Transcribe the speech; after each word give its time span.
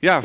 Ja, 0.00 0.20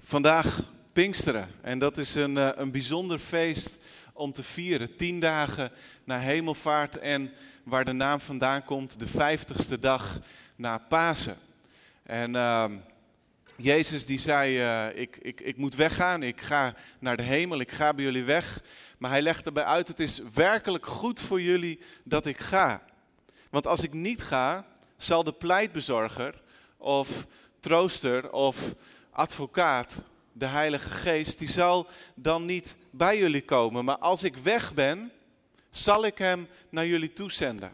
vandaag 0.00 0.60
Pinksteren. 0.92 1.48
En 1.62 1.78
dat 1.78 1.98
is 1.98 2.14
een, 2.14 2.36
eh, 2.36 2.48
een 2.54 2.70
bijzonder 2.70 3.18
feest 3.18 3.78
om 4.12 4.32
te 4.32 4.42
vieren. 4.42 4.96
Tien 4.96 5.20
dagen 5.20 5.72
na 6.04 6.18
hemelvaart 6.18 6.98
en 6.98 7.32
waar 7.64 7.84
de 7.84 7.92
naam 7.92 8.20
vandaan 8.20 8.64
komt, 8.64 9.00
de 9.00 9.06
vijftigste 9.06 9.78
dag 9.78 10.20
na 10.56 10.78
Pasen. 10.78 11.36
En 12.02 12.34
uh, 12.34 12.64
Jezus 13.56 14.06
die 14.06 14.18
zei, 14.18 14.60
uh, 14.60 15.00
ik, 15.00 15.16
ik, 15.16 15.40
ik 15.40 15.56
moet 15.56 15.74
weggaan, 15.74 16.22
ik 16.22 16.40
ga 16.40 16.74
naar 16.98 17.16
de 17.16 17.22
hemel, 17.22 17.60
ik 17.60 17.72
ga 17.72 17.94
bij 17.94 18.04
jullie 18.04 18.24
weg. 18.24 18.62
Maar 18.98 19.10
hij 19.10 19.22
legt 19.22 19.46
erbij 19.46 19.64
uit, 19.64 19.88
het 19.88 20.00
is 20.00 20.20
werkelijk 20.34 20.86
goed 20.86 21.20
voor 21.20 21.40
jullie 21.40 21.80
dat 22.04 22.26
ik 22.26 22.38
ga. 22.38 22.82
Want 23.50 23.66
als 23.66 23.82
ik 23.82 23.92
niet 23.92 24.22
ga, 24.22 24.66
zal 24.96 25.24
de 25.24 25.32
pleitbezorger 25.32 26.42
of 26.76 27.26
trooster 27.66 28.32
of 28.32 28.74
advocaat, 29.10 30.02
de 30.32 30.46
Heilige 30.46 30.90
Geest, 30.90 31.38
die 31.38 31.50
zal 31.50 31.86
dan 32.14 32.44
niet 32.44 32.76
bij 32.90 33.18
jullie 33.18 33.44
komen. 33.44 33.84
Maar 33.84 33.98
als 33.98 34.22
ik 34.22 34.36
weg 34.36 34.74
ben, 34.74 35.12
zal 35.70 36.04
ik 36.04 36.18
hem 36.18 36.48
naar 36.68 36.86
jullie 36.86 37.12
toezenden. 37.12 37.72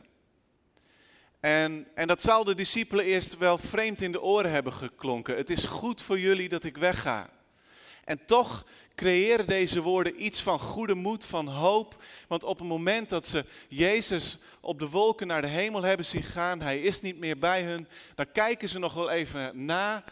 En, 1.41 1.87
en 1.95 2.09
dat 2.09 2.23
zal 2.23 2.45
de 2.45 2.55
discipelen 2.55 3.05
eerst 3.05 3.39
wel 3.39 3.59
vreemd 3.59 4.01
in 4.01 4.13
de 4.13 4.23
oren 4.23 4.51
hebben 4.51 4.73
geklonken. 4.73 5.37
Het 5.37 5.51
is 5.51 5.65
goed 5.65 6.03
voor 6.03 6.19
jullie 6.19 6.49
dat 6.49 6.65
ik 6.65 6.77
wegga. 6.77 7.31
En 8.05 8.25
toch 8.25 8.65
creëren 8.95 9.47
deze 9.47 9.81
woorden 9.81 10.25
iets 10.25 10.43
van 10.43 10.59
goede 10.59 10.95
moed, 10.95 11.25
van 11.25 11.49
hoop. 11.49 12.03
Want 12.29 12.45
op 12.45 12.59
het 12.59 12.69
moment 12.69 13.09
dat 13.09 13.27
ze 13.27 13.45
Jezus 13.69 14.39
op 14.61 14.79
de 14.79 14.89
wolken 14.89 15.27
naar 15.27 15.43
de 15.43 15.49
hemel 15.49 15.83
hebben 15.83 16.07
zien 16.07 16.23
gaan, 16.23 16.61
hij 16.61 16.81
is 16.81 17.01
niet 17.01 17.19
meer 17.19 17.39
bij 17.39 17.63
hun, 17.63 17.89
dan 18.15 18.33
kijken 18.33 18.69
ze 18.69 18.79
nog 18.79 18.95
wel 18.95 19.11
even 19.11 19.65
na. 19.65 20.05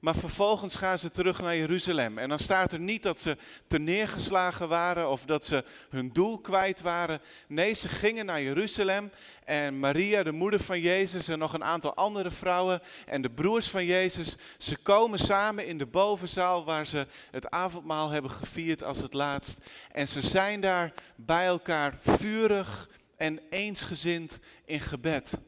Maar 0.00 0.14
vervolgens 0.14 0.76
gaan 0.76 0.98
ze 0.98 1.10
terug 1.10 1.40
naar 1.40 1.56
Jeruzalem. 1.56 2.18
En 2.18 2.28
dan 2.28 2.38
staat 2.38 2.72
er 2.72 2.80
niet 2.80 3.02
dat 3.02 3.20
ze 3.20 3.36
neergeslagen 3.68 4.68
waren 4.68 5.10
of 5.10 5.24
dat 5.24 5.46
ze 5.46 5.64
hun 5.90 6.12
doel 6.12 6.38
kwijt 6.38 6.80
waren. 6.80 7.20
Nee, 7.48 7.72
ze 7.72 7.88
gingen 7.88 8.26
naar 8.26 8.42
Jeruzalem. 8.42 9.10
En 9.44 9.78
Maria, 9.78 10.22
de 10.22 10.32
moeder 10.32 10.60
van 10.60 10.80
Jezus, 10.80 11.28
en 11.28 11.38
nog 11.38 11.52
een 11.52 11.64
aantal 11.64 11.94
andere 11.94 12.30
vrouwen 12.30 12.82
en 13.06 13.22
de 13.22 13.30
broers 13.30 13.68
van 13.68 13.84
Jezus, 13.84 14.36
ze 14.58 14.76
komen 14.76 15.18
samen 15.18 15.66
in 15.66 15.78
de 15.78 15.86
bovenzaal 15.86 16.64
waar 16.64 16.86
ze 16.86 17.06
het 17.30 17.50
avondmaal 17.50 18.10
hebben 18.10 18.30
gevierd 18.30 18.82
als 18.82 18.98
het 18.98 19.14
laatst. 19.14 19.58
En 19.92 20.08
ze 20.08 20.20
zijn 20.20 20.60
daar 20.60 20.92
bij 21.16 21.46
elkaar 21.46 21.98
vurig 22.00 22.88
en 23.16 23.40
eensgezind 23.50 24.40
in 24.64 24.80
gebed 24.80 25.38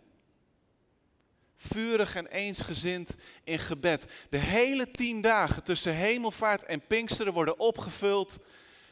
vurig 1.68 2.14
en 2.14 2.26
eensgezind 2.26 3.14
in 3.44 3.58
gebed. 3.58 4.06
De 4.30 4.38
hele 4.38 4.90
tien 4.90 5.20
dagen 5.20 5.62
tussen 5.62 5.94
hemelvaart 5.94 6.64
en 6.64 6.86
Pinksteren 6.86 7.32
worden 7.32 7.58
opgevuld 7.58 8.38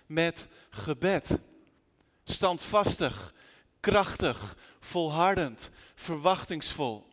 met 0.06 0.48
gebed. 0.70 1.38
Standvastig, 2.24 3.34
krachtig, 3.80 4.56
volhardend, 4.80 5.70
verwachtingsvol. 5.94 7.08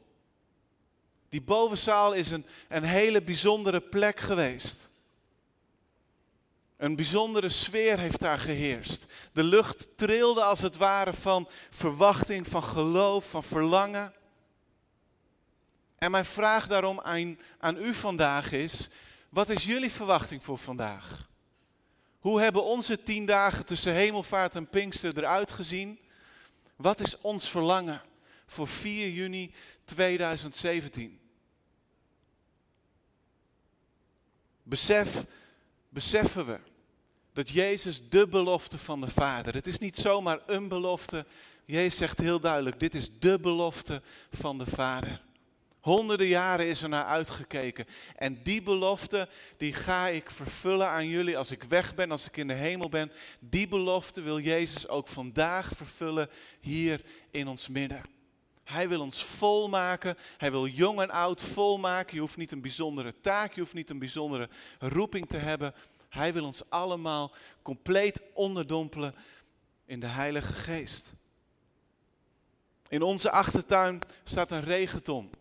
Die 1.29 1.41
bovenzaal 1.41 2.13
is 2.13 2.29
een, 2.29 2.45
een 2.67 2.83
hele 2.83 3.21
bijzondere 3.21 3.81
plek 3.81 4.19
geweest. 4.19 4.91
Een 6.77 6.95
bijzondere 6.95 7.49
sfeer 7.49 7.99
heeft 7.99 8.19
daar 8.19 8.39
geheerst. 8.39 9.05
De 9.33 9.43
lucht 9.43 9.97
trilde 9.97 10.43
als 10.43 10.61
het 10.61 10.77
ware 10.77 11.13
van 11.13 11.49
verwachting, 11.69 12.47
van 12.47 12.63
geloof, 12.63 13.29
van 13.29 13.43
verlangen. 13.43 14.13
En 15.97 16.11
mijn 16.11 16.25
vraag 16.25 16.67
daarom 16.67 16.99
aan, 16.99 17.39
aan 17.57 17.77
u 17.77 17.93
vandaag 17.93 18.51
is, 18.51 18.89
wat 19.29 19.49
is 19.49 19.65
jullie 19.65 19.91
verwachting 19.91 20.43
voor 20.43 20.57
vandaag? 20.57 21.29
Hoe 22.19 22.41
hebben 22.41 22.63
onze 22.63 23.03
tien 23.03 23.25
dagen 23.25 23.65
tussen 23.65 23.93
hemelvaart 23.93 24.55
en 24.55 24.69
Pinkster 24.69 25.17
eruit 25.17 25.51
gezien? 25.51 25.99
Wat 26.75 26.99
is 26.99 27.21
ons 27.21 27.49
verlangen 27.49 28.01
voor 28.47 28.67
4 28.67 29.09
juni 29.09 29.53
2017? 29.85 31.19
Besef, 34.63 35.25
beseffen 35.89 36.45
we 36.45 36.59
dat 37.33 37.49
Jezus 37.49 38.09
de 38.09 38.27
belofte 38.27 38.77
van 38.77 39.01
de 39.01 39.07
Vader, 39.07 39.53
het 39.53 39.67
is 39.67 39.77
niet 39.77 39.95
zomaar 39.95 40.39
een 40.45 40.67
belofte, 40.67 41.25
Jezus 41.65 41.97
zegt 41.97 42.19
heel 42.19 42.39
duidelijk, 42.39 42.79
dit 42.79 42.95
is 42.95 43.19
de 43.19 43.39
belofte 43.39 44.01
van 44.31 44.57
de 44.57 44.65
Vader. 44.65 45.25
Honderden 45.87 46.27
jaren 46.27 46.67
is 46.67 46.81
er 46.81 46.89
naar 46.89 47.05
uitgekeken. 47.05 47.85
En 48.15 48.43
die 48.43 48.61
belofte, 48.61 49.29
die 49.57 49.73
ga 49.73 50.07
ik 50.07 50.31
vervullen 50.31 50.87
aan 50.87 51.07
jullie 51.07 51.37
als 51.37 51.51
ik 51.51 51.63
weg 51.63 51.95
ben, 51.95 52.11
als 52.11 52.27
ik 52.27 52.37
in 52.37 52.47
de 52.47 52.53
hemel 52.53 52.89
ben. 52.89 53.11
Die 53.39 53.67
belofte 53.67 54.21
wil 54.21 54.39
Jezus 54.39 54.87
ook 54.87 55.07
vandaag 55.07 55.71
vervullen 55.75 56.29
hier 56.59 57.01
in 57.31 57.47
ons 57.47 57.67
midden. 57.67 58.01
Hij 58.63 58.89
wil 58.89 59.01
ons 59.01 59.23
volmaken. 59.23 60.17
Hij 60.37 60.51
wil 60.51 60.67
jong 60.67 61.01
en 61.01 61.09
oud 61.09 61.41
volmaken. 61.41 62.15
Je 62.15 62.21
hoeft 62.21 62.37
niet 62.37 62.51
een 62.51 62.61
bijzondere 62.61 63.19
taak, 63.21 63.53
je 63.53 63.59
hoeft 63.59 63.73
niet 63.73 63.89
een 63.89 63.99
bijzondere 63.99 64.49
roeping 64.79 65.29
te 65.29 65.37
hebben. 65.37 65.73
Hij 66.09 66.33
wil 66.33 66.45
ons 66.45 66.69
allemaal 66.69 67.35
compleet 67.61 68.21
onderdompelen 68.33 69.15
in 69.85 69.99
de 69.99 70.07
Heilige 70.07 70.53
Geest. 70.53 71.13
In 72.87 73.01
onze 73.01 73.31
achtertuin 73.31 73.99
staat 74.23 74.51
een 74.51 74.63
regenton. 74.63 75.36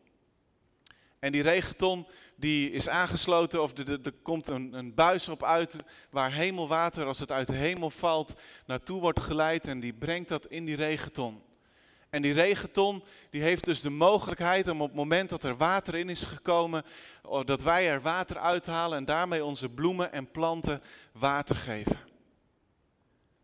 En 1.27 1.33
die 1.33 1.43
regenton 1.43 2.07
die 2.37 2.71
is 2.71 2.89
aangesloten 2.89 3.63
of 3.63 3.79
er, 3.79 4.13
komt 4.23 4.49
een, 4.49 4.73
een, 4.73 4.95
buis 4.95 5.29
op 5.29 5.43
uit 5.43 5.77
waar 6.11 6.33
hemelwater, 6.33 7.07
als 7.07 7.19
het 7.19 7.33
uit 7.33 7.47
de 7.47 7.55
hemel 7.55 7.91
valt, 7.91 8.35
naartoe 8.67 9.01
wordt 9.01 9.21
geleid 9.21 9.67
en 9.67 9.81
die 9.81 9.93
brengt 9.93 10.29
dat 10.29 10.47
in 10.47 10.65
die 10.65 10.77
regenton. 10.77 11.43
En 12.11 12.23
die 12.23 12.33
regenton 12.33 13.05
die 13.31 13.43
heeft 13.43 13.65
dus 13.65 13.81
de 13.81 13.91
mogelijkheid 13.91 14.69
om 14.69 14.81
op 14.81 14.87
het 14.87 14.97
moment 14.97 15.31
dat 15.31 15.45
er 15.45 15.57
water 15.57 15.95
in 15.95 16.09
is 16.09 16.25
gekomen, 16.25 16.85
oh, 17.23 17.45
dat 17.45 17.63
wij 17.63 17.89
er 17.89 18.01
water 18.01 18.39
uithalen 18.39 18.99
en 18.99 19.05
daarmee 19.05 19.45
onze 19.45 19.69
bloemen 19.69 20.13
en 20.13 20.31
planten 20.31 20.83
water 21.13 21.57
geven. 21.57 22.01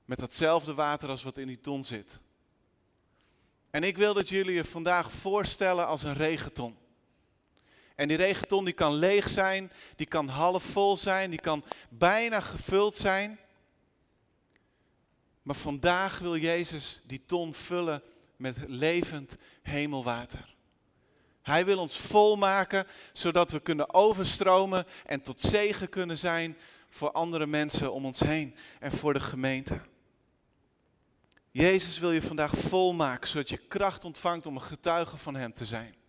Met 0.05 0.19
datzelfde 0.19 0.75
water 0.75 1.09
als 1.09 1.23
wat 1.23 1.39
in 1.39 1.47
die 1.47 1.61
ton 1.61 1.85
zit. 1.85 2.21
En 3.71 3.83
ik 3.83 3.97
wil 3.97 4.15
dat 4.15 4.29
jullie 4.29 4.55
je 4.55 4.65
vandaag 4.65 5.13
voorstellen 5.13 5.87
als 5.87 6.03
een 6.03 6.15
regenton. 6.15 6.81
En 7.95 8.09
die 8.09 8.17
regenton 8.17 8.65
die 8.65 8.75
kan 8.75 8.95
leeg 8.95 9.29
zijn, 9.29 9.73
die 9.97 10.07
kan 10.07 10.29
half 10.29 10.63
vol 10.63 10.97
zijn, 10.97 11.31
die 11.31 11.41
kan 11.41 11.65
bijna 11.89 12.41
gevuld 12.41 12.97
zijn. 12.97 13.39
Maar 15.43 15.57
vandaag 15.57 16.19
wil 16.19 16.37
Jezus 16.37 17.01
die 17.07 17.23
ton 17.27 17.55
vullen 17.55 18.03
met 18.37 18.57
levend 18.67 19.37
hemelwater. 19.63 20.55
Hij 21.43 21.65
wil 21.65 21.79
ons 21.79 21.99
volmaken, 21.99 22.87
zodat 23.13 23.51
we 23.51 23.61
kunnen 23.61 23.95
overstromen 23.95 24.87
en 25.07 25.23
tot 25.23 25.41
zegen 25.41 25.89
kunnen 25.89 26.19
zijn 26.19 26.57
voor 26.89 27.13
andere 27.13 27.47
mensen 27.47 27.93
om 27.93 28.05
ons 28.05 28.21
heen 28.21 28.57
en 28.81 28.93
voor 28.93 29.13
de 29.13 29.21
gemeente. 29.21 29.81
Jezus 31.51 31.99
wil 31.99 32.13
je 32.13 32.23
vandaag 32.23 32.57
volmaken, 32.57 33.29
zodat 33.29 33.49
je 33.49 33.57
kracht 33.57 34.05
ontvangt 34.05 34.47
om 34.47 34.55
een 34.55 34.63
getuige 34.63 35.17
van 35.17 35.35
Hem 35.35 35.53
te 35.53 35.65
zijn 35.65 36.01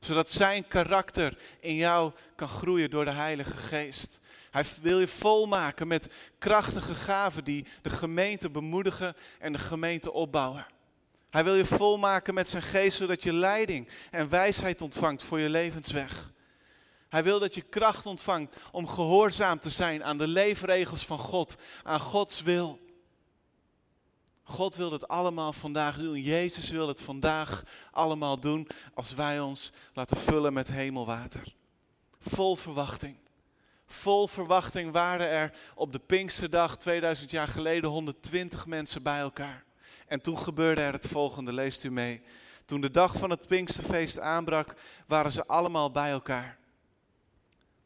zodat 0.00 0.30
zijn 0.30 0.68
karakter 0.68 1.38
in 1.60 1.74
jou 1.74 2.12
kan 2.36 2.48
groeien 2.48 2.90
door 2.90 3.04
de 3.04 3.10
Heilige 3.10 3.56
Geest. 3.56 4.20
Hij 4.50 4.64
wil 4.80 5.00
je 5.00 5.08
volmaken 5.08 5.88
met 5.88 6.10
krachtige 6.38 6.94
gaven 6.94 7.44
die 7.44 7.66
de 7.82 7.90
gemeente 7.90 8.50
bemoedigen 8.50 9.16
en 9.38 9.52
de 9.52 9.58
gemeente 9.58 10.12
opbouwen. 10.12 10.66
Hij 11.30 11.44
wil 11.44 11.54
je 11.54 11.64
volmaken 11.64 12.34
met 12.34 12.48
zijn 12.48 12.62
geest, 12.62 12.96
zodat 12.96 13.22
je 13.22 13.32
leiding 13.32 13.88
en 14.10 14.28
wijsheid 14.28 14.82
ontvangt 14.82 15.22
voor 15.22 15.40
je 15.40 15.48
levensweg. 15.48 16.32
Hij 17.08 17.24
wil 17.24 17.38
dat 17.38 17.54
je 17.54 17.60
kracht 17.60 18.06
ontvangt 18.06 18.56
om 18.72 18.86
gehoorzaam 18.86 19.58
te 19.58 19.70
zijn 19.70 20.04
aan 20.04 20.18
de 20.18 20.26
leefregels 20.26 21.06
van 21.06 21.18
God, 21.18 21.56
aan 21.82 22.00
Gods 22.00 22.42
wil. 22.42 22.80
God 24.48 24.76
wil 24.76 24.92
het 24.92 25.08
allemaal 25.08 25.52
vandaag 25.52 25.96
doen. 25.96 26.22
Jezus 26.22 26.70
wil 26.70 26.88
het 26.88 27.00
vandaag 27.00 27.62
allemaal 27.90 28.40
doen 28.40 28.68
als 28.94 29.14
wij 29.14 29.40
ons 29.40 29.72
laten 29.92 30.16
vullen 30.16 30.52
met 30.52 30.68
hemelwater. 30.68 31.54
Vol 32.20 32.56
verwachting. 32.56 33.16
Vol 33.86 34.26
verwachting 34.26 34.92
waren 34.92 35.28
er 35.28 35.54
op 35.74 35.92
de 35.92 35.98
Pinksterdag 35.98 36.76
2000 36.76 37.30
jaar 37.30 37.48
geleden 37.48 37.90
120 37.90 38.66
mensen 38.66 39.02
bij 39.02 39.20
elkaar. 39.20 39.64
En 40.06 40.20
toen 40.20 40.38
gebeurde 40.38 40.80
er 40.80 40.92
het 40.92 41.06
volgende, 41.06 41.52
leest 41.52 41.84
u 41.84 41.90
mee. 41.90 42.22
Toen 42.64 42.80
de 42.80 42.90
dag 42.90 43.16
van 43.16 43.30
het 43.30 43.46
Pinksterfeest 43.46 44.18
aanbrak, 44.18 44.74
waren 45.06 45.32
ze 45.32 45.46
allemaal 45.46 45.90
bij 45.90 46.10
elkaar. 46.10 46.58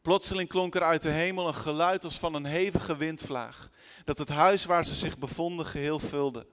Plotseling 0.03 0.49
klonk 0.49 0.75
er 0.75 0.83
uit 0.83 1.01
de 1.01 1.09
hemel 1.09 1.47
een 1.47 1.53
geluid 1.53 2.03
als 2.03 2.19
van 2.19 2.33
een 2.33 2.45
hevige 2.45 2.95
windvlaag, 2.95 3.69
dat 4.05 4.17
het 4.17 4.29
huis 4.29 4.65
waar 4.65 4.85
ze 4.85 4.95
zich 4.95 5.17
bevonden 5.17 5.65
geheel 5.65 5.99
vulde. 5.99 6.47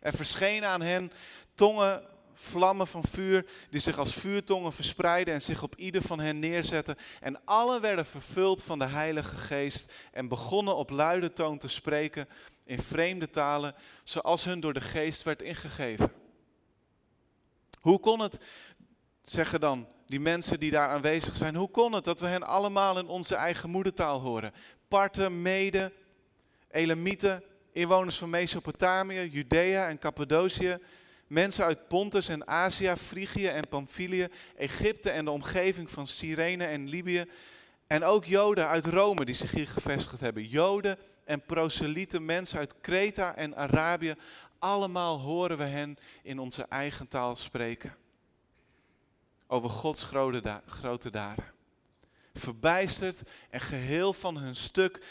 Er 0.00 0.12
verschenen 0.12 0.68
aan 0.68 0.80
hen 0.80 1.12
tongen 1.54 2.02
vlammen 2.34 2.86
van 2.86 3.04
vuur 3.04 3.46
die 3.70 3.80
zich 3.80 3.98
als 3.98 4.14
vuurtongen 4.14 4.72
verspreidden 4.72 5.34
en 5.34 5.42
zich 5.42 5.62
op 5.62 5.76
ieder 5.76 6.02
van 6.02 6.20
hen 6.20 6.38
neerzetten. 6.38 6.96
En 7.20 7.44
alle 7.44 7.80
werden 7.80 8.06
vervuld 8.06 8.62
van 8.62 8.78
de 8.78 8.86
Heilige 8.86 9.36
Geest 9.36 9.92
en 10.12 10.28
begonnen 10.28 10.76
op 10.76 10.90
luide 10.90 11.32
toon 11.32 11.58
te 11.58 11.68
spreken 11.68 12.28
in 12.64 12.82
vreemde 12.82 13.30
talen, 13.30 13.74
zoals 14.04 14.44
hun 14.44 14.60
door 14.60 14.72
de 14.72 14.80
Geest 14.80 15.22
werd 15.22 15.42
ingegeven. 15.42 16.12
Hoe 17.80 18.00
kon 18.00 18.20
het, 18.20 18.40
zeggen 19.22 19.60
dan 19.60 19.88
die 20.08 20.20
mensen 20.20 20.60
die 20.60 20.70
daar 20.70 20.88
aanwezig 20.88 21.36
zijn, 21.36 21.54
hoe 21.54 21.70
kon 21.70 21.92
het 21.92 22.04
dat 22.04 22.20
we 22.20 22.26
hen 22.26 22.46
allemaal 22.46 22.98
in 22.98 23.06
onze 23.06 23.34
eigen 23.34 23.70
moedertaal 23.70 24.20
horen? 24.20 24.52
Parten, 24.88 25.42
Mede, 25.42 25.92
Elamieten, 26.70 27.42
inwoners 27.72 28.18
van 28.18 28.30
Mesopotamië, 28.30 29.28
Judea 29.28 29.88
en 29.88 29.98
Cappadocië, 29.98 30.78
mensen 31.26 31.64
uit 31.64 31.88
Pontus 31.88 32.28
en 32.28 32.48
Azië, 32.48 32.92
Frigië 32.96 33.46
en 33.46 33.68
Pamphylië, 33.68 34.28
Egypte 34.56 35.10
en 35.10 35.24
de 35.24 35.30
omgeving 35.30 35.90
van 35.90 36.06
Cyrene 36.06 36.64
en 36.64 36.88
Libië. 36.88 37.24
En 37.86 38.04
ook 38.04 38.24
Joden 38.24 38.66
uit 38.66 38.86
Rome 38.86 39.24
die 39.24 39.34
zich 39.34 39.50
hier 39.50 39.68
gevestigd 39.68 40.20
hebben. 40.20 40.44
Joden 40.44 40.98
en 41.24 41.40
proselieten, 41.40 42.24
mensen 42.24 42.58
uit 42.58 42.80
Kreta 42.80 43.36
en 43.36 43.56
Arabië. 43.56 44.14
Allemaal 44.58 45.18
horen 45.20 45.58
we 45.58 45.64
hen 45.64 45.96
in 46.22 46.38
onze 46.38 46.62
eigen 46.62 47.08
taal 47.08 47.36
spreken. 47.36 47.94
Over 49.50 49.70
Gods 49.70 50.04
grote, 50.66 51.10
daden. 51.10 51.44
Verbijsterd 52.34 53.22
en 53.50 53.60
geheel 53.60 54.12
van 54.12 54.36
hun 54.36 54.56
stuk 54.56 55.04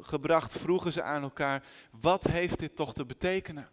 gebracht 0.00 0.58
vroegen 0.58 0.92
ze 0.92 1.02
aan 1.02 1.22
elkaar, 1.22 1.64
wat 2.00 2.24
heeft 2.24 2.58
dit 2.58 2.76
toch 2.76 2.94
te 2.94 3.04
betekenen? 3.04 3.68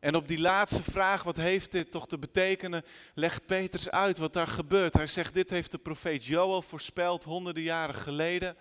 En 0.00 0.14
op 0.14 0.28
die 0.28 0.40
laatste 0.40 0.82
vraag, 0.82 1.22
wat 1.22 1.36
heeft 1.36 1.72
dit 1.72 1.90
toch 1.90 2.06
te 2.06 2.18
betekenen, 2.18 2.84
legt 3.14 3.46
Petrus 3.46 3.90
uit 3.90 4.18
wat 4.18 4.32
daar 4.32 4.46
gebeurt. 4.46 4.94
Hij 4.94 5.06
zegt, 5.06 5.34
dit 5.34 5.50
heeft 5.50 5.70
de 5.70 5.78
profeet 5.78 6.24
Joel 6.24 6.62
voorspeld 6.62 7.24
honderden 7.24 7.62
jaren 7.62 7.94
geleden. 7.94 8.56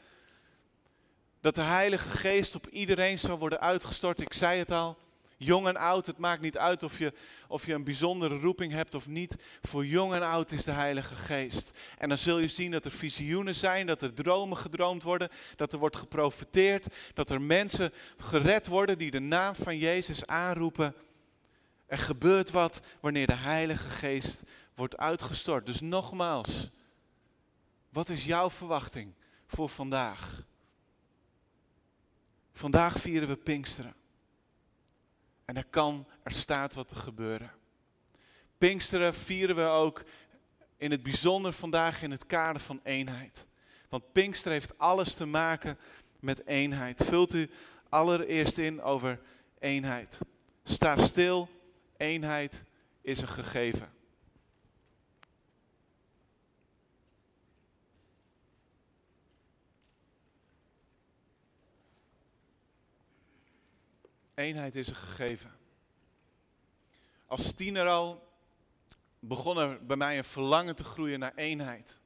Dat 1.41 1.55
de 1.55 1.61
Heilige 1.61 2.09
Geest 2.09 2.55
op 2.55 2.67
iedereen 2.67 3.19
zou 3.19 3.39
worden 3.39 3.59
uitgestort. 3.59 4.21
Ik 4.21 4.33
zei 4.33 4.59
het 4.59 4.71
al, 4.71 4.97
jong 5.37 5.67
en 5.67 5.77
oud, 5.77 6.05
het 6.05 6.17
maakt 6.17 6.41
niet 6.41 6.57
uit 6.57 6.83
of 6.83 6.99
je, 6.99 7.13
of 7.47 7.65
je 7.65 7.73
een 7.73 7.83
bijzondere 7.83 8.39
roeping 8.39 8.71
hebt 8.71 8.95
of 8.95 9.07
niet. 9.07 9.35
Voor 9.61 9.85
jong 9.85 10.13
en 10.13 10.21
oud 10.21 10.51
is 10.51 10.63
de 10.63 10.71
Heilige 10.71 11.15
Geest. 11.15 11.71
En 11.97 12.09
dan 12.09 12.17
zul 12.17 12.39
je 12.39 12.47
zien 12.47 12.71
dat 12.71 12.85
er 12.85 12.91
visioenen 12.91 13.55
zijn, 13.55 13.85
dat 13.85 14.01
er 14.01 14.13
dromen 14.13 14.57
gedroomd 14.57 15.03
worden, 15.03 15.29
dat 15.55 15.73
er 15.73 15.79
wordt 15.79 15.95
geprofeteerd, 15.95 16.87
dat 17.13 17.29
er 17.29 17.41
mensen 17.41 17.93
gered 18.17 18.67
worden 18.67 18.97
die 18.97 19.11
de 19.11 19.19
naam 19.19 19.55
van 19.55 19.77
Jezus 19.77 20.25
aanroepen. 20.25 20.95
Er 21.85 21.97
gebeurt 21.97 22.51
wat 22.51 22.81
wanneer 22.99 23.27
de 23.27 23.35
Heilige 23.35 23.89
Geest 23.89 24.41
wordt 24.75 24.97
uitgestort. 24.97 25.65
Dus 25.65 25.81
nogmaals, 25.81 26.69
wat 27.89 28.09
is 28.09 28.25
jouw 28.25 28.49
verwachting 28.49 29.13
voor 29.47 29.69
vandaag? 29.69 30.43
Vandaag 32.53 32.99
vieren 32.99 33.27
we 33.27 33.35
Pinksteren. 33.35 33.93
En 35.47 35.57
er 35.57 35.65
kan, 35.69 36.07
er 36.23 36.31
staat 36.31 36.73
wat 36.73 36.87
te 36.87 36.95
gebeuren. 36.95 37.51
Pinksteren 38.57 39.13
vieren 39.13 39.55
we 39.55 39.63
ook 39.63 40.03
in 40.77 40.91
het 40.91 41.03
bijzonder 41.03 41.53
vandaag 41.53 42.01
in 42.01 42.11
het 42.11 42.25
kader 42.25 42.61
van 42.61 42.79
eenheid. 42.83 43.47
Want 43.89 44.11
Pinksteren 44.11 44.57
heeft 44.57 44.77
alles 44.77 45.13
te 45.13 45.25
maken 45.25 45.77
met 46.19 46.45
eenheid. 46.45 47.03
Vult 47.03 47.33
u 47.33 47.49
allereerst 47.89 48.57
in 48.57 48.81
over 48.81 49.19
eenheid. 49.59 50.19
Sta 50.63 50.97
stil 50.97 51.49
Eenheid 51.97 52.63
is 53.01 53.21
een 53.21 53.27
gegeven. 53.27 53.89
Eenheid 64.37 64.75
is 64.75 64.87
een 64.87 64.95
gegeven. 64.95 65.51
Als 67.25 67.53
tiener 67.53 67.87
al 67.87 68.27
begon 69.19 69.57
er 69.57 69.85
bij 69.85 69.95
mij 69.95 70.17
een 70.17 70.23
verlangen 70.23 70.75
te 70.75 70.83
groeien 70.83 71.19
naar 71.19 71.35
eenheid. 71.35 71.99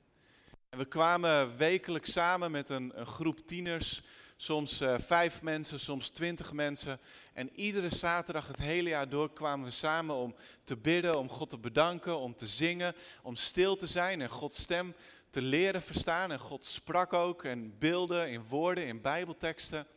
En 0.70 0.78
we 0.78 0.86
kwamen 0.86 1.58
wekelijks 1.58 2.12
samen 2.12 2.52
met 2.52 2.70
een, 2.70 2.92
een 3.00 3.06
groep 3.06 3.48
tieners, 3.48 4.02
soms 4.36 4.82
uh, 4.82 5.00
vijf 5.00 5.42
mensen, 5.42 5.80
soms 5.80 6.10
twintig 6.10 6.54
mensen, 6.54 7.00
en 7.34 7.50
iedere 7.56 7.90
zaterdag 7.90 8.48
het 8.48 8.60
hele 8.60 8.90
jaar 8.90 9.10
door 9.10 9.34
kwamen 9.34 9.66
we 9.66 9.72
samen 9.72 10.16
om 10.16 10.36
te 10.64 10.78
bidden, 10.78 11.18
om 11.18 11.30
God 11.30 11.50
te 11.50 11.58
bedanken, 11.58 12.18
om 12.18 12.36
te 12.36 12.48
zingen, 12.48 12.96
om 13.22 13.36
stil 13.36 13.76
te 13.76 13.88
zijn 13.88 14.22
en 14.22 14.30
Gods 14.30 14.62
stem 14.62 14.96
te 15.30 15.42
leren 15.42 15.82
verstaan. 15.82 16.32
En 16.32 16.40
God 16.40 16.66
sprak 16.66 17.14
ook 17.14 17.44
in 17.44 17.76
beelden, 17.80 18.30
in 18.30 18.44
woorden, 18.44 18.88
in 18.88 19.02
bijbelteksten. 19.02 19.88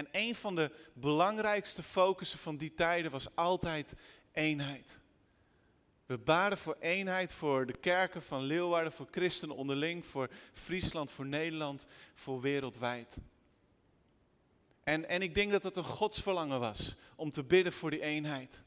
En 0.00 0.08
een 0.12 0.34
van 0.34 0.54
de 0.54 0.70
belangrijkste 0.92 1.82
focussen 1.82 2.38
van 2.38 2.56
die 2.56 2.74
tijden 2.74 3.10
was 3.10 3.36
altijd 3.36 3.94
eenheid. 4.32 5.00
We 6.06 6.18
baden 6.18 6.58
voor 6.58 6.76
eenheid 6.80 7.32
voor 7.32 7.66
de 7.66 7.78
kerken 7.78 8.22
van 8.22 8.42
Leeuwarden, 8.42 8.92
voor 8.92 9.08
christenen 9.10 9.56
onderling, 9.56 10.06
voor 10.06 10.30
Friesland, 10.52 11.10
voor 11.10 11.26
Nederland, 11.26 11.86
voor 12.14 12.40
wereldwijd. 12.40 13.18
En, 14.84 15.08
en 15.08 15.22
ik 15.22 15.34
denk 15.34 15.50
dat 15.50 15.62
het 15.62 15.76
een 15.76 15.84
godsverlangen 15.84 16.60
was 16.60 16.94
om 17.16 17.30
te 17.30 17.44
bidden 17.44 17.72
voor 17.72 17.90
die 17.90 18.02
eenheid. 18.02 18.64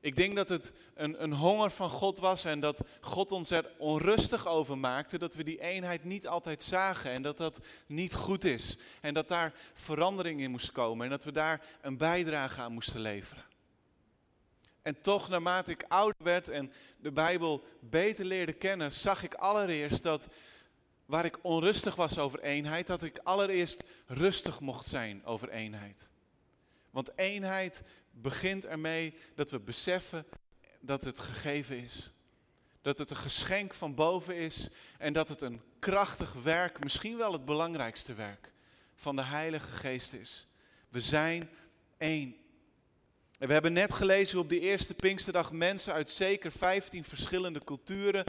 Ik 0.00 0.16
denk 0.16 0.36
dat 0.36 0.48
het 0.48 0.72
een, 0.94 1.22
een 1.22 1.32
honger 1.32 1.70
van 1.70 1.90
God 1.90 2.18
was 2.18 2.44
en 2.44 2.60
dat 2.60 2.82
God 3.00 3.32
ons 3.32 3.50
er 3.50 3.70
onrustig 3.78 4.46
over 4.46 4.78
maakte 4.78 5.18
dat 5.18 5.34
we 5.34 5.42
die 5.42 5.60
eenheid 5.60 6.04
niet 6.04 6.26
altijd 6.26 6.62
zagen 6.62 7.10
en 7.10 7.22
dat 7.22 7.36
dat 7.36 7.60
niet 7.86 8.14
goed 8.14 8.44
is. 8.44 8.78
En 9.00 9.14
dat 9.14 9.28
daar 9.28 9.54
verandering 9.74 10.40
in 10.40 10.50
moest 10.50 10.72
komen 10.72 11.04
en 11.04 11.10
dat 11.10 11.24
we 11.24 11.32
daar 11.32 11.64
een 11.80 11.96
bijdrage 11.96 12.60
aan 12.60 12.72
moesten 12.72 13.00
leveren. 13.00 13.44
En 14.82 15.00
toch, 15.00 15.28
naarmate 15.28 15.70
ik 15.70 15.84
ouder 15.88 16.22
werd 16.22 16.48
en 16.48 16.72
de 16.96 17.12
Bijbel 17.12 17.64
beter 17.80 18.24
leerde 18.24 18.52
kennen, 18.52 18.92
zag 18.92 19.22
ik 19.22 19.34
allereerst 19.34 20.02
dat 20.02 20.28
waar 21.06 21.24
ik 21.24 21.38
onrustig 21.42 21.94
was 21.94 22.18
over 22.18 22.40
eenheid, 22.40 22.86
dat 22.86 23.02
ik 23.02 23.18
allereerst 23.22 23.82
rustig 24.06 24.60
mocht 24.60 24.86
zijn 24.86 25.24
over 25.24 25.50
eenheid. 25.50 26.10
Want 26.90 27.18
eenheid 27.18 27.82
begint 28.10 28.66
ermee 28.66 29.14
dat 29.34 29.50
we 29.50 29.60
beseffen 29.60 30.26
dat 30.80 31.04
het 31.04 31.18
gegeven 31.18 31.82
is. 31.82 32.12
Dat 32.82 32.98
het 32.98 33.10
een 33.10 33.16
geschenk 33.16 33.74
van 33.74 33.94
boven 33.94 34.36
is 34.36 34.68
en 34.98 35.12
dat 35.12 35.28
het 35.28 35.40
een 35.40 35.60
krachtig 35.78 36.32
werk, 36.32 36.82
misschien 36.82 37.16
wel 37.16 37.32
het 37.32 37.44
belangrijkste 37.44 38.14
werk 38.14 38.52
van 38.96 39.16
de 39.16 39.22
Heilige 39.22 39.70
Geest 39.70 40.12
is. 40.12 40.46
We 40.88 41.00
zijn 41.00 41.50
één. 41.98 42.36
En 43.38 43.46
we 43.46 43.52
hebben 43.52 43.72
net 43.72 43.92
gelezen 43.92 44.34
hoe 44.34 44.44
op 44.44 44.50
die 44.50 44.60
eerste 44.60 44.94
Pinksterdag 44.94 45.52
mensen 45.52 45.92
uit 45.92 46.10
zeker 46.10 46.52
15 46.52 47.04
verschillende 47.04 47.64
culturen, 47.64 48.24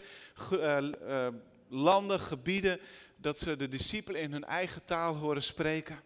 uh, 0.52 1.28
landen, 1.68 2.20
gebieden, 2.20 2.80
dat 3.16 3.40
ze 3.40 3.56
de 3.56 3.68
discipelen 3.68 4.22
in 4.22 4.32
hun 4.32 4.44
eigen 4.44 4.86
taal 4.86 5.16
horen 5.16 5.44
spreken. 5.44 6.00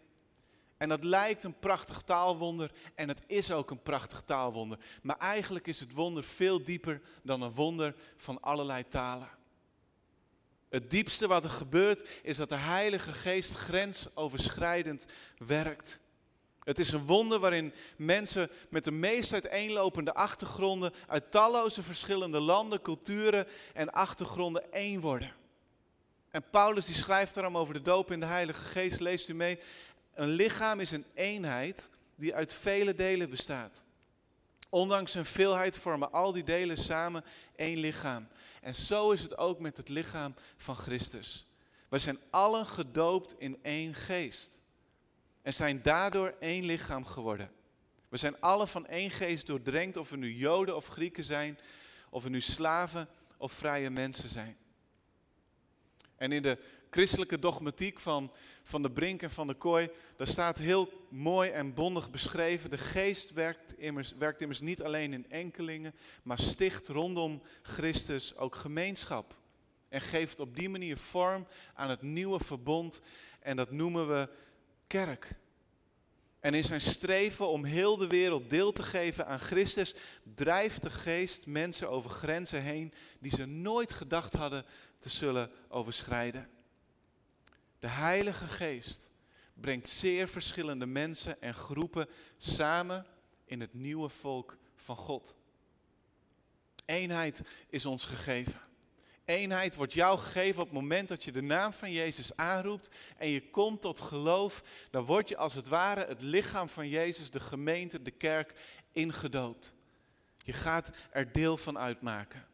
En 0.76 0.88
dat 0.88 1.04
lijkt 1.04 1.44
een 1.44 1.58
prachtig 1.58 2.02
taalwonder 2.02 2.70
en 2.94 3.08
het 3.08 3.22
is 3.26 3.50
ook 3.50 3.70
een 3.70 3.82
prachtig 3.82 4.22
taalwonder. 4.22 4.78
Maar 5.02 5.16
eigenlijk 5.16 5.66
is 5.66 5.80
het 5.80 5.92
wonder 5.92 6.24
veel 6.24 6.64
dieper 6.64 7.02
dan 7.22 7.42
een 7.42 7.54
wonder 7.54 7.94
van 8.16 8.40
allerlei 8.40 8.88
talen. 8.88 9.28
Het 10.68 10.90
diepste 10.90 11.26
wat 11.26 11.44
er 11.44 11.50
gebeurt 11.50 12.08
is 12.22 12.36
dat 12.36 12.48
de 12.48 12.56
Heilige 12.56 13.12
Geest 13.12 13.54
grensoverschrijdend 13.54 15.06
werkt. 15.38 16.00
Het 16.62 16.78
is 16.78 16.92
een 16.92 17.06
wonder 17.06 17.38
waarin 17.38 17.72
mensen 17.96 18.50
met 18.70 18.84
de 18.84 18.90
meest 18.90 19.32
uiteenlopende 19.32 20.14
achtergronden 20.14 20.92
uit 21.06 21.30
talloze 21.30 21.82
verschillende 21.82 22.40
landen, 22.40 22.82
culturen 22.82 23.46
en 23.74 23.92
achtergronden 23.92 24.72
één 24.72 25.00
worden. 25.00 25.34
En 26.30 26.50
Paulus 26.50 26.86
die 26.86 26.94
schrijft 26.94 27.34
daarom 27.34 27.56
over 27.56 27.74
de 27.74 27.82
doop 27.82 28.10
in 28.10 28.20
de 28.20 28.26
Heilige 28.26 28.64
Geest, 28.64 29.00
leest 29.00 29.28
u 29.28 29.34
mee. 29.34 29.58
Een 30.16 30.28
lichaam 30.28 30.80
is 30.80 30.90
een 30.90 31.06
eenheid 31.14 31.90
die 32.14 32.34
uit 32.34 32.54
vele 32.54 32.94
delen 32.94 33.30
bestaat. 33.30 33.84
Ondanks 34.68 35.12
hun 35.12 35.24
veelheid 35.24 35.78
vormen 35.78 36.12
al 36.12 36.32
die 36.32 36.44
delen 36.44 36.76
samen 36.76 37.24
één 37.56 37.78
lichaam. 37.78 38.28
En 38.60 38.74
zo 38.74 39.10
is 39.10 39.22
het 39.22 39.38
ook 39.38 39.58
met 39.58 39.76
het 39.76 39.88
lichaam 39.88 40.34
van 40.56 40.76
Christus. 40.76 41.50
We 41.88 41.98
zijn 41.98 42.18
allen 42.30 42.66
gedoopt 42.66 43.34
in 43.38 43.58
één 43.62 43.94
geest. 43.94 44.62
En 45.42 45.54
zijn 45.54 45.82
daardoor 45.82 46.34
één 46.40 46.64
lichaam 46.64 47.04
geworden. 47.04 47.50
We 48.08 48.16
zijn 48.16 48.40
allen 48.40 48.68
van 48.68 48.86
één 48.86 49.10
geest 49.10 49.46
doordrenkt, 49.46 49.96
of 49.96 50.10
we 50.10 50.16
nu 50.16 50.32
Joden 50.32 50.76
of 50.76 50.86
Grieken 50.86 51.24
zijn, 51.24 51.58
of 52.10 52.22
we 52.22 52.28
nu 52.28 52.40
slaven 52.40 53.08
of 53.36 53.52
vrije 53.52 53.90
mensen 53.90 54.28
zijn. 54.28 54.56
En 56.16 56.32
in 56.32 56.42
de 56.42 56.58
christelijke 56.90 57.38
dogmatiek 57.38 58.00
van, 58.00 58.32
van 58.64 58.82
de 58.82 58.90
Brink 58.90 59.22
en 59.22 59.30
van 59.30 59.46
de 59.46 59.54
Kooi, 59.54 59.88
daar 60.16 60.26
staat 60.26 60.58
heel 60.58 60.90
mooi 61.08 61.50
en 61.50 61.74
bondig 61.74 62.10
beschreven, 62.10 62.70
de 62.70 62.78
geest 62.78 63.32
werkt 63.32 63.78
immers, 63.78 64.12
werkt 64.18 64.40
immers 64.40 64.60
niet 64.60 64.82
alleen 64.82 65.12
in 65.12 65.30
enkelingen, 65.30 65.94
maar 66.22 66.38
sticht 66.38 66.88
rondom 66.88 67.42
Christus 67.62 68.36
ook 68.36 68.54
gemeenschap. 68.54 69.36
En 69.88 70.00
geeft 70.00 70.40
op 70.40 70.56
die 70.56 70.68
manier 70.68 70.96
vorm 70.96 71.46
aan 71.74 71.90
het 71.90 72.02
nieuwe 72.02 72.40
verbond 72.44 73.00
en 73.40 73.56
dat 73.56 73.70
noemen 73.70 74.08
we 74.08 74.28
kerk. 74.86 75.34
En 76.40 76.54
in 76.54 76.64
zijn 76.64 76.80
streven 76.80 77.48
om 77.48 77.64
heel 77.64 77.96
de 77.96 78.06
wereld 78.06 78.50
deel 78.50 78.72
te 78.72 78.82
geven 78.82 79.26
aan 79.26 79.38
Christus, 79.38 79.94
drijft 80.34 80.82
de 80.82 80.90
geest 80.90 81.46
mensen 81.46 81.90
over 81.90 82.10
grenzen 82.10 82.62
heen 82.62 82.92
die 83.20 83.30
ze 83.30 83.44
nooit 83.44 83.92
gedacht 83.92 84.32
hadden 84.32 84.64
te 84.98 85.08
zullen 85.08 85.50
overschrijden. 85.68 86.48
De 87.86 87.92
Heilige 87.92 88.46
Geest 88.46 89.10
brengt 89.54 89.88
zeer 89.88 90.28
verschillende 90.28 90.86
mensen 90.86 91.42
en 91.42 91.54
groepen 91.54 92.08
samen 92.38 93.06
in 93.44 93.60
het 93.60 93.74
nieuwe 93.74 94.08
volk 94.08 94.56
van 94.76 94.96
God. 94.96 95.36
Eenheid 96.84 97.42
is 97.68 97.86
ons 97.86 98.04
gegeven. 98.04 98.60
Eenheid 99.24 99.76
wordt 99.76 99.92
jou 99.92 100.18
gegeven 100.18 100.60
op 100.60 100.66
het 100.66 100.78
moment 100.80 101.08
dat 101.08 101.24
je 101.24 101.32
de 101.32 101.42
naam 101.42 101.72
van 101.72 101.92
Jezus 101.92 102.36
aanroept 102.36 102.90
en 103.16 103.28
je 103.28 103.50
komt 103.50 103.80
tot 103.80 104.00
geloof. 104.00 104.62
Dan 104.90 105.04
word 105.04 105.28
je 105.28 105.36
als 105.36 105.54
het 105.54 105.68
ware 105.68 106.06
het 106.06 106.22
lichaam 106.22 106.68
van 106.68 106.88
Jezus, 106.88 107.30
de 107.30 107.40
gemeente, 107.40 108.02
de 108.02 108.10
kerk, 108.10 108.54
ingedoopt. 108.92 109.74
Je 110.38 110.52
gaat 110.52 110.90
er 111.10 111.32
deel 111.32 111.56
van 111.56 111.78
uitmaken. 111.78 112.46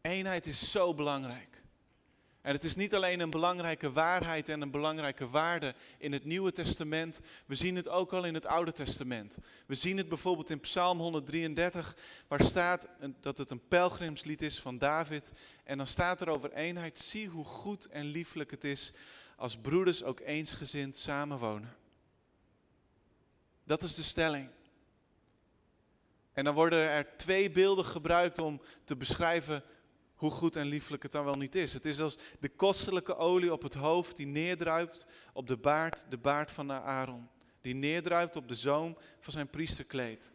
Eenheid 0.00 0.46
is 0.46 0.70
zo 0.70 0.94
belangrijk. 0.94 1.63
En 2.44 2.52
het 2.52 2.64
is 2.64 2.74
niet 2.74 2.94
alleen 2.94 3.20
een 3.20 3.30
belangrijke 3.30 3.92
waarheid 3.92 4.48
en 4.48 4.60
een 4.60 4.70
belangrijke 4.70 5.28
waarde 5.28 5.74
in 5.98 6.12
het 6.12 6.24
Nieuwe 6.24 6.52
Testament. 6.52 7.20
We 7.46 7.54
zien 7.54 7.76
het 7.76 7.88
ook 7.88 8.12
al 8.12 8.24
in 8.24 8.34
het 8.34 8.46
Oude 8.46 8.72
Testament. 8.72 9.36
We 9.66 9.74
zien 9.74 9.96
het 9.96 10.08
bijvoorbeeld 10.08 10.50
in 10.50 10.60
Psalm 10.60 10.98
133, 10.98 11.96
waar 12.28 12.42
staat 12.42 12.88
dat 13.20 13.38
het 13.38 13.50
een 13.50 13.68
pelgrimslied 13.68 14.42
is 14.42 14.60
van 14.60 14.78
David. 14.78 15.32
En 15.62 15.76
dan 15.76 15.86
staat 15.86 16.20
er 16.20 16.28
over 16.28 16.52
eenheid. 16.52 16.98
Zie 16.98 17.28
hoe 17.28 17.44
goed 17.44 17.86
en 17.86 18.04
lieflijk 18.04 18.50
het 18.50 18.64
is 18.64 18.92
als 19.36 19.56
broeders 19.56 20.02
ook 20.02 20.20
eensgezind 20.20 20.96
samenwonen. 20.96 21.76
Dat 23.64 23.82
is 23.82 23.94
de 23.94 24.02
stelling. 24.02 24.48
En 26.32 26.44
dan 26.44 26.54
worden 26.54 26.78
er 26.78 27.16
twee 27.16 27.50
beelden 27.50 27.84
gebruikt 27.84 28.38
om 28.38 28.60
te 28.84 28.96
beschrijven 28.96 29.62
hoe 30.24 30.32
goed 30.32 30.56
en 30.56 30.66
lieflijk 30.66 31.02
het 31.02 31.12
dan 31.12 31.24
wel 31.24 31.36
niet 31.36 31.54
is. 31.54 31.72
Het 31.72 31.84
is 31.84 32.00
als 32.00 32.18
de 32.40 32.48
kostelijke 32.48 33.16
olie 33.16 33.52
op 33.52 33.62
het 33.62 33.74
hoofd 33.74 34.16
die 34.16 34.26
neerdruipt 34.26 35.06
op 35.32 35.46
de 35.46 35.56
baard, 35.56 36.06
de 36.08 36.16
baard 36.16 36.50
van 36.50 36.72
Aaron. 36.72 37.28
Die 37.60 37.74
neerdruipt 37.74 38.36
op 38.36 38.48
de 38.48 38.54
zoom 38.54 38.96
van 39.20 39.32
zijn 39.32 39.48
priesterkleed. 39.48 40.32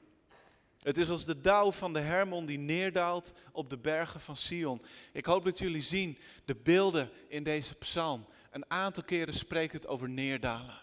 Het 0.79 0.97
is 0.97 1.09
als 1.09 1.25
de 1.25 1.41
dauw 1.41 1.71
van 1.71 1.93
de 1.93 1.99
Hermon 1.99 2.45
die 2.45 2.57
neerdaalt 2.57 3.33
op 3.51 3.69
de 3.69 3.77
bergen 3.77 4.21
van 4.21 4.37
Sion. 4.37 4.81
Ik 5.13 5.25
hoop 5.25 5.43
dat 5.43 5.57
jullie 5.57 5.81
zien 5.81 6.17
de 6.45 6.55
beelden 6.55 7.09
in 7.27 7.43
deze 7.43 7.75
psalm. 7.75 8.25
Een 8.51 8.71
aantal 8.71 9.03
keren 9.03 9.33
spreekt 9.33 9.73
het 9.73 9.87
over 9.87 10.09
neerdalen. 10.09 10.81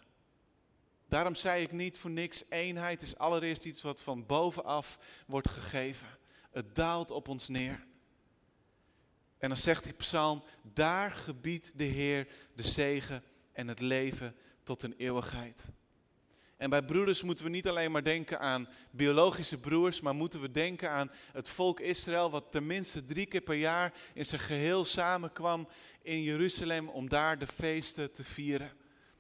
Daarom 1.09 1.35
zei 1.35 1.63
ik 1.63 1.73
niet 1.73 1.99
voor 1.99 2.11
niks, 2.11 2.43
eenheid 2.49 3.03
is 3.03 3.17
allereerst 3.17 3.65
iets 3.65 3.83
wat 3.83 4.03
van 4.03 4.27
bovenaf 4.27 4.99
wordt 5.27 5.49
gegeven. 5.49 6.09
Het 6.51 6.75
daalt 6.75 7.11
op 7.11 7.29
ons 7.29 7.49
neer. 7.49 7.87
En 9.47 9.53
dan 9.53 9.61
zegt 9.61 9.85
die 9.85 9.93
psalm, 9.93 10.45
daar 10.63 11.11
gebiedt 11.11 11.73
de 11.79 11.85
Heer 11.85 12.29
de 12.55 12.63
zegen 12.63 13.23
en 13.53 13.69
het 13.69 13.81
leven 13.81 14.37
tot 14.63 14.83
een 14.83 14.95
eeuwigheid. 14.97 15.65
En 16.57 16.71
bij 16.71 16.83
broeders 16.85 17.23
moeten 17.23 17.45
we 17.45 17.51
niet 17.51 17.69
alleen 17.69 17.91
maar 17.91 18.05
denken 18.05 18.41
aan 18.41 18.69
biologische 18.91 19.59
broers, 19.59 20.01
maar 20.01 20.15
moeten 20.15 20.41
we 20.41 20.51
denken 20.51 20.91
aan 20.91 21.11
het 21.33 21.49
volk 21.49 21.81
Israël, 21.81 22.31
wat 22.31 22.53
tenminste 22.53 23.05
drie 23.05 23.27
keer 23.27 23.41
per 23.41 23.55
jaar 23.55 23.95
in 24.15 24.27
zijn 24.27 24.41
geheel 24.41 24.85
samenkwam 24.85 25.69
in 26.03 26.23
Jeruzalem 26.23 26.89
om 26.89 27.09
daar 27.09 27.39
de 27.39 27.47
feesten 27.47 28.13
te 28.13 28.25
vieren. 28.25 28.73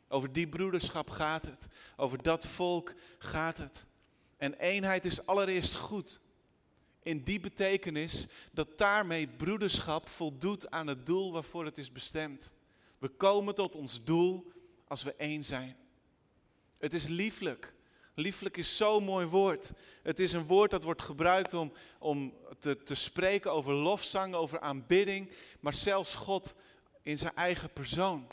Over 0.09 0.33
die 0.33 0.49
broederschap 0.49 1.11
gaat 1.11 1.45
het, 1.45 1.67
over 1.97 2.23
dat 2.23 2.47
volk 2.47 2.95
gaat 3.19 3.59
het. 3.59 3.87
En 4.37 4.55
eenheid 4.55 5.05
is 5.05 5.27
allereerst 5.27 5.75
goed 5.75 6.21
in 7.07 7.23
die 7.23 7.41
betekenis 7.41 8.27
dat 8.53 8.79
daarmee 8.79 9.29
broederschap 9.29 10.09
voldoet 10.09 10.71
aan 10.71 10.87
het 10.87 11.07
doel 11.07 11.33
waarvoor 11.33 11.65
het 11.65 11.79
is 11.79 11.93
bestemd. 11.93 12.53
We 12.99 13.09
komen 13.09 13.55
tot 13.55 13.77
ons 13.77 14.05
doel 14.05 14.53
als 14.89 15.03
we 15.03 15.15
één 15.15 15.45
zijn. 15.45 15.77
Het 16.79 16.95
is 16.95 17.07
lieflijk. 17.07 17.75
Lieflijk 18.15 18.57
is 18.57 18.77
zo'n 18.77 19.05
mooi 19.05 19.27
woord. 19.27 19.73
Het 20.03 20.19
is 20.19 20.33
een 20.33 20.47
woord 20.47 20.71
dat 20.71 20.83
wordt 20.83 21.03
gebruikt 21.03 21.55
om, 21.55 21.73
om 21.99 22.35
te, 22.59 22.83
te 22.83 22.95
spreken 22.95 23.53
over 23.53 23.73
lofzang, 23.73 24.35
over 24.35 24.61
aanbidding. 24.61 25.31
Maar 25.61 25.75
zelfs 25.75 26.15
God 26.15 26.55
in 27.03 27.19
zijn 27.19 27.35
eigen 27.35 27.73
persoon 27.73 28.27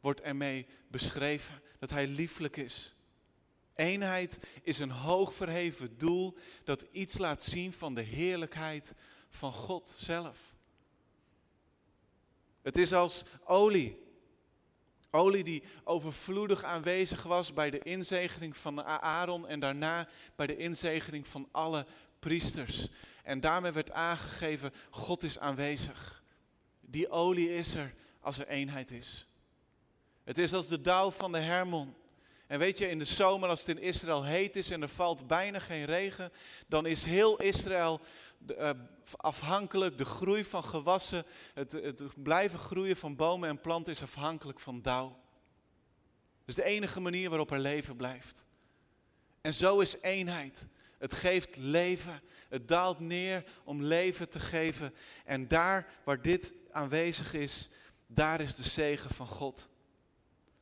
wordt 0.00 0.20
ermee 0.20 0.66
beschreven. 0.88 1.62
Dat 1.78 1.90
hij 1.90 2.06
lieflijk 2.06 2.56
is. 2.56 2.94
Eenheid 3.74 4.38
is 4.62 4.78
een 4.78 4.90
hoog 4.90 5.34
verheven 5.34 5.98
doel 5.98 6.36
dat 6.64 6.86
iets 6.92 7.18
laat 7.18 7.44
zien 7.44 7.72
van 7.72 7.94
de 7.94 8.02
heerlijkheid 8.02 8.94
van 9.30 9.52
God 9.52 9.94
zelf. 9.96 10.38
Het 12.62 12.76
is 12.76 12.92
als 12.92 13.24
olie. 13.44 14.08
Olie 15.10 15.44
die 15.44 15.62
overvloedig 15.84 16.64
aanwezig 16.64 17.22
was 17.22 17.52
bij 17.52 17.70
de 17.70 17.78
inzegening 17.78 18.56
van 18.56 18.84
Aaron 18.84 19.48
en 19.48 19.60
daarna 19.60 20.08
bij 20.36 20.46
de 20.46 20.56
inzegening 20.56 21.28
van 21.28 21.48
alle 21.50 21.86
priesters. 22.18 22.88
En 23.22 23.40
daarmee 23.40 23.72
werd 23.72 23.92
aangegeven, 23.92 24.72
God 24.90 25.22
is 25.22 25.38
aanwezig. 25.38 26.22
Die 26.80 27.10
olie 27.10 27.54
is 27.54 27.74
er 27.74 27.94
als 28.20 28.38
er 28.38 28.48
eenheid 28.48 28.90
is. 28.90 29.28
Het 30.24 30.38
is 30.38 30.52
als 30.52 30.66
de 30.66 30.80
dauw 30.80 31.10
van 31.10 31.32
de 31.32 31.38
Hermon. 31.38 31.94
En 32.50 32.58
weet 32.58 32.78
je, 32.78 32.88
in 32.88 32.98
de 32.98 33.04
zomer 33.04 33.48
als 33.48 33.60
het 33.60 33.68
in 33.68 33.82
Israël 33.82 34.24
heet 34.24 34.56
is 34.56 34.70
en 34.70 34.82
er 34.82 34.88
valt 34.88 35.26
bijna 35.26 35.58
geen 35.58 35.84
regen, 35.84 36.32
dan 36.68 36.86
is 36.86 37.04
heel 37.04 37.40
Israël 37.40 38.00
uh, 38.46 38.70
afhankelijk, 39.16 39.98
de 39.98 40.04
groei 40.04 40.44
van 40.44 40.64
gewassen, 40.64 41.24
het, 41.54 41.72
het 41.72 42.22
blijven 42.22 42.58
groeien 42.58 42.96
van 42.96 43.16
bomen 43.16 43.48
en 43.48 43.60
planten 43.60 43.92
is 43.92 44.02
afhankelijk 44.02 44.60
van 44.60 44.82
dauw. 44.82 45.08
Dat 45.08 46.46
is 46.46 46.54
de 46.54 46.62
enige 46.62 47.00
manier 47.00 47.28
waarop 47.28 47.50
er 47.50 47.58
leven 47.58 47.96
blijft. 47.96 48.46
En 49.40 49.52
zo 49.52 49.80
is 49.80 49.96
eenheid. 50.00 50.68
Het 50.98 51.14
geeft 51.14 51.56
leven. 51.56 52.22
Het 52.48 52.68
daalt 52.68 53.00
neer 53.00 53.44
om 53.64 53.82
leven 53.82 54.28
te 54.28 54.40
geven. 54.40 54.94
En 55.24 55.48
daar 55.48 55.86
waar 56.04 56.22
dit 56.22 56.54
aanwezig 56.70 57.34
is, 57.34 57.68
daar 58.06 58.40
is 58.40 58.54
de 58.54 58.68
zegen 58.68 59.10
van 59.10 59.26
God. 59.26 59.68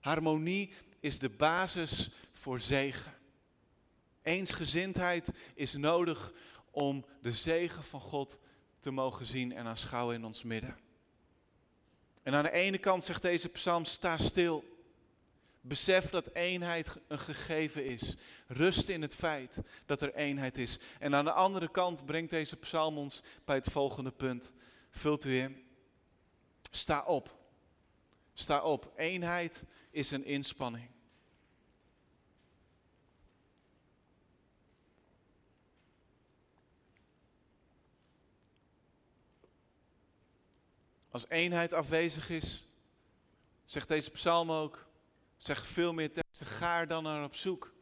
Harmonie 0.01 0.73
is 1.01 1.19
de 1.19 1.29
basis 1.29 2.11
voor 2.33 2.61
zegen. 2.61 3.15
Eensgezindheid 4.23 5.31
is 5.55 5.75
nodig 5.75 6.33
om 6.71 7.05
de 7.23 7.33
zegen 7.33 7.85
van 7.85 8.01
God 8.01 8.39
te 8.79 8.91
mogen 8.91 9.27
zien 9.27 9.53
en 9.53 9.67
aanschouwen 9.67 10.15
in 10.15 10.25
ons 10.25 10.43
midden. 10.43 10.77
En 12.23 12.35
aan 12.35 12.43
de 12.43 12.53
ene 12.53 12.79
kant 12.79 13.05
zegt 13.05 13.23
deze 13.23 13.49
psalm, 13.49 13.85
sta 13.85 14.19
stil. 14.19 14.77
Besef 15.61 16.11
dat 16.11 16.35
eenheid 16.35 16.97
een 17.09 17.19
gegeven 17.19 17.85
is. 17.85 18.17
Rust 18.47 18.89
in 18.89 19.03
het 19.03 19.15
feit 19.15 19.59
dat 19.87 20.03
er 20.03 20.15
eenheid 20.15 20.59
is. 20.59 20.79
En 20.99 21.15
aan 21.15 21.25
de 21.25 21.33
andere 21.33 21.71
kant 21.71 22.07
brengt 22.07 22.31
deze 22.31 22.57
psalm 22.57 22.99
ons 22.99 23.23
bij 23.45 23.57
het 23.57 23.71
volgende 23.71 24.11
punt. 24.11 24.53
Vult 24.91 25.25
u 25.25 25.39
in. 25.39 25.65
Sta 26.71 27.05
op. 27.07 27.37
Sta 28.33 28.63
op. 28.63 28.93
Eenheid 28.97 29.65
is 29.99 30.11
een 30.11 30.25
inspanning. 30.25 30.89
Als 41.11 41.29
eenheid 41.29 41.73
afwezig 41.73 42.31
is, 42.31 42.67
zegt 43.65 43.89
deze 43.89 44.11
psalm 44.11 44.51
ook, 44.51 44.87
zegt 45.37 45.67
veel 45.67 45.93
meer 45.93 46.13
teksten, 46.13 46.47
ga 46.47 46.81
er 46.81 46.87
dan 46.87 47.03
naar 47.03 47.25
op 47.25 47.35
zoek. 47.35 47.75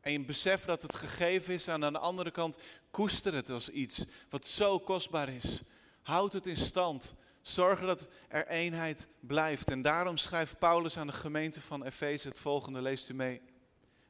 En 0.00 0.12
je 0.12 0.24
beseft 0.24 0.66
dat 0.66 0.82
het 0.82 0.94
gegeven 0.94 1.54
is 1.54 1.66
en 1.66 1.84
aan 1.84 1.92
de 1.92 1.98
andere 1.98 2.30
kant 2.30 2.58
koester 2.90 3.34
het 3.34 3.50
als 3.50 3.68
iets 3.68 4.04
wat 4.30 4.46
zo 4.46 4.78
kostbaar 4.78 5.28
is. 5.28 5.62
Houd 6.02 6.32
het 6.32 6.46
in 6.46 6.56
stand. 6.56 7.14
Zorg 7.44 7.80
dat 7.80 8.08
er 8.28 8.46
eenheid 8.48 9.08
blijft. 9.20 9.70
En 9.70 9.82
daarom 9.82 10.16
schrijft 10.16 10.58
Paulus 10.58 10.96
aan 10.96 11.06
de 11.06 11.12
gemeente 11.12 11.60
van 11.60 11.84
Efeze 11.84 12.28
het 12.28 12.38
volgende, 12.38 12.82
leest 12.82 13.08
u 13.08 13.14
mee. 13.14 13.42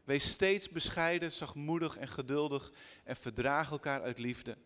Wees 0.05 0.29
steeds 0.29 0.69
bescheiden, 0.69 1.33
zachtmoedig 1.33 1.97
en 1.97 2.09
geduldig 2.09 2.73
en 3.05 3.17
verdraag 3.17 3.71
elkaar 3.71 4.03
uit 4.03 4.19
liefde. 4.19 4.57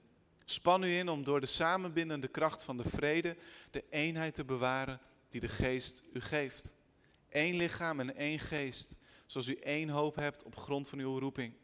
Span 0.44 0.82
u 0.84 0.98
in 0.98 1.08
om 1.08 1.24
door 1.24 1.40
de 1.40 1.46
samenbindende 1.46 2.28
kracht 2.28 2.62
van 2.62 2.76
de 2.76 2.88
vrede 2.88 3.36
de 3.70 3.84
eenheid 3.90 4.34
te 4.34 4.44
bewaren 4.44 5.00
die 5.28 5.40
de 5.40 5.48
geest 5.48 6.02
u 6.12 6.20
geeft. 6.20 6.74
Eén 7.30 7.56
lichaam 7.56 8.00
en 8.00 8.16
één 8.16 8.38
geest, 8.38 8.98
zoals 9.26 9.46
u 9.46 9.54
één 9.54 9.88
hoop 9.88 10.16
hebt 10.16 10.44
op 10.44 10.56
grond 10.56 10.88
van 10.88 10.98
uw 10.98 11.18
roeping. 11.18 11.54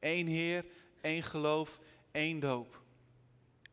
Eén 0.00 0.26
Heer, 0.26 0.64
één 1.00 1.22
geloof, 1.22 1.80
één 2.10 2.40
doop. 2.40 2.81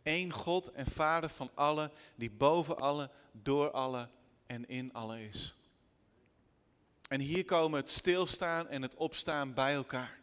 Eén 0.03 0.34
God 0.34 0.72
en 0.72 0.86
Vader 0.86 1.29
van 1.29 1.51
allen, 1.53 1.91
die 2.15 2.32
boven 2.32 2.77
alle, 2.77 3.10
door 3.32 3.72
alle 3.72 4.10
en 4.46 4.68
in 4.68 4.94
alle 4.94 5.27
is. 5.27 5.53
En 7.08 7.20
hier 7.20 7.46
komen 7.46 7.79
het 7.79 7.89
stilstaan 7.89 8.68
en 8.68 8.82
het 8.82 8.96
opstaan 8.96 9.53
bij 9.53 9.74
elkaar. 9.74 10.20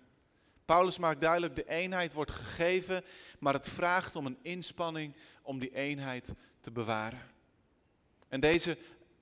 Paulus 0.65 0.99
maakt 0.99 1.21
duidelijk, 1.21 1.57
de 1.57 1.69
eenheid 1.69 2.13
wordt 2.13 2.31
gegeven, 2.31 3.05
maar 3.39 3.53
het 3.53 3.69
vraagt 3.69 4.17
om 4.17 4.27
een 4.27 4.39
inspanning 4.43 5.17
om 5.43 5.59
die 5.59 5.75
eenheid 5.75 6.35
te 6.61 6.71
bewaren. 6.71 7.21
En 8.29 8.41
deze 8.41 8.79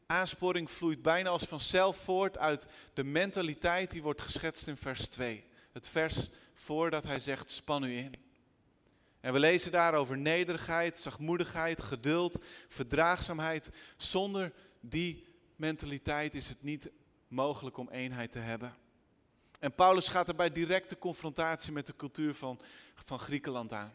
aansporing 0.07 0.71
vloeit 0.71 1.03
bijna 1.03 1.29
als 1.29 1.45
vanzelf 1.45 1.97
voort 1.97 2.39
uit 2.39 2.67
de 2.95 3.05
mentaliteit 3.05 3.91
die 3.91 4.03
wordt 4.03 4.21
geschetst 4.21 4.67
in 4.67 4.77
vers 4.77 5.09
2. 5.09 5.45
Het 5.73 5.89
vers 5.89 6.29
voordat 6.55 7.05
hij 7.05 7.19
zegt, 7.19 7.51
span 7.51 7.85
u 7.85 7.97
in. 7.97 8.24
En 9.25 9.33
we 9.33 9.39
lezen 9.39 9.73
daar 9.73 9.95
over 9.95 10.19
nederigheid, 10.19 10.99
zachtmoedigheid, 10.99 11.83
geduld, 11.83 12.45
verdraagzaamheid. 12.69 13.71
Zonder 13.97 14.53
die 14.81 15.25
mentaliteit 15.57 16.35
is 16.35 16.49
het 16.49 16.63
niet 16.63 16.91
mogelijk 17.29 17.77
om 17.77 17.89
eenheid 17.89 18.33
te 18.33 18.39
hebben. 18.39 18.77
En 19.61 19.75
Paulus 19.75 20.09
gaat 20.09 20.29
erbij 20.29 20.53
directe 20.53 20.99
confrontatie 20.99 21.73
met 21.73 21.87
de 21.87 21.97
cultuur 21.97 22.35
van, 22.35 22.61
van 22.95 23.19
Griekenland 23.19 23.73
aan. 23.73 23.93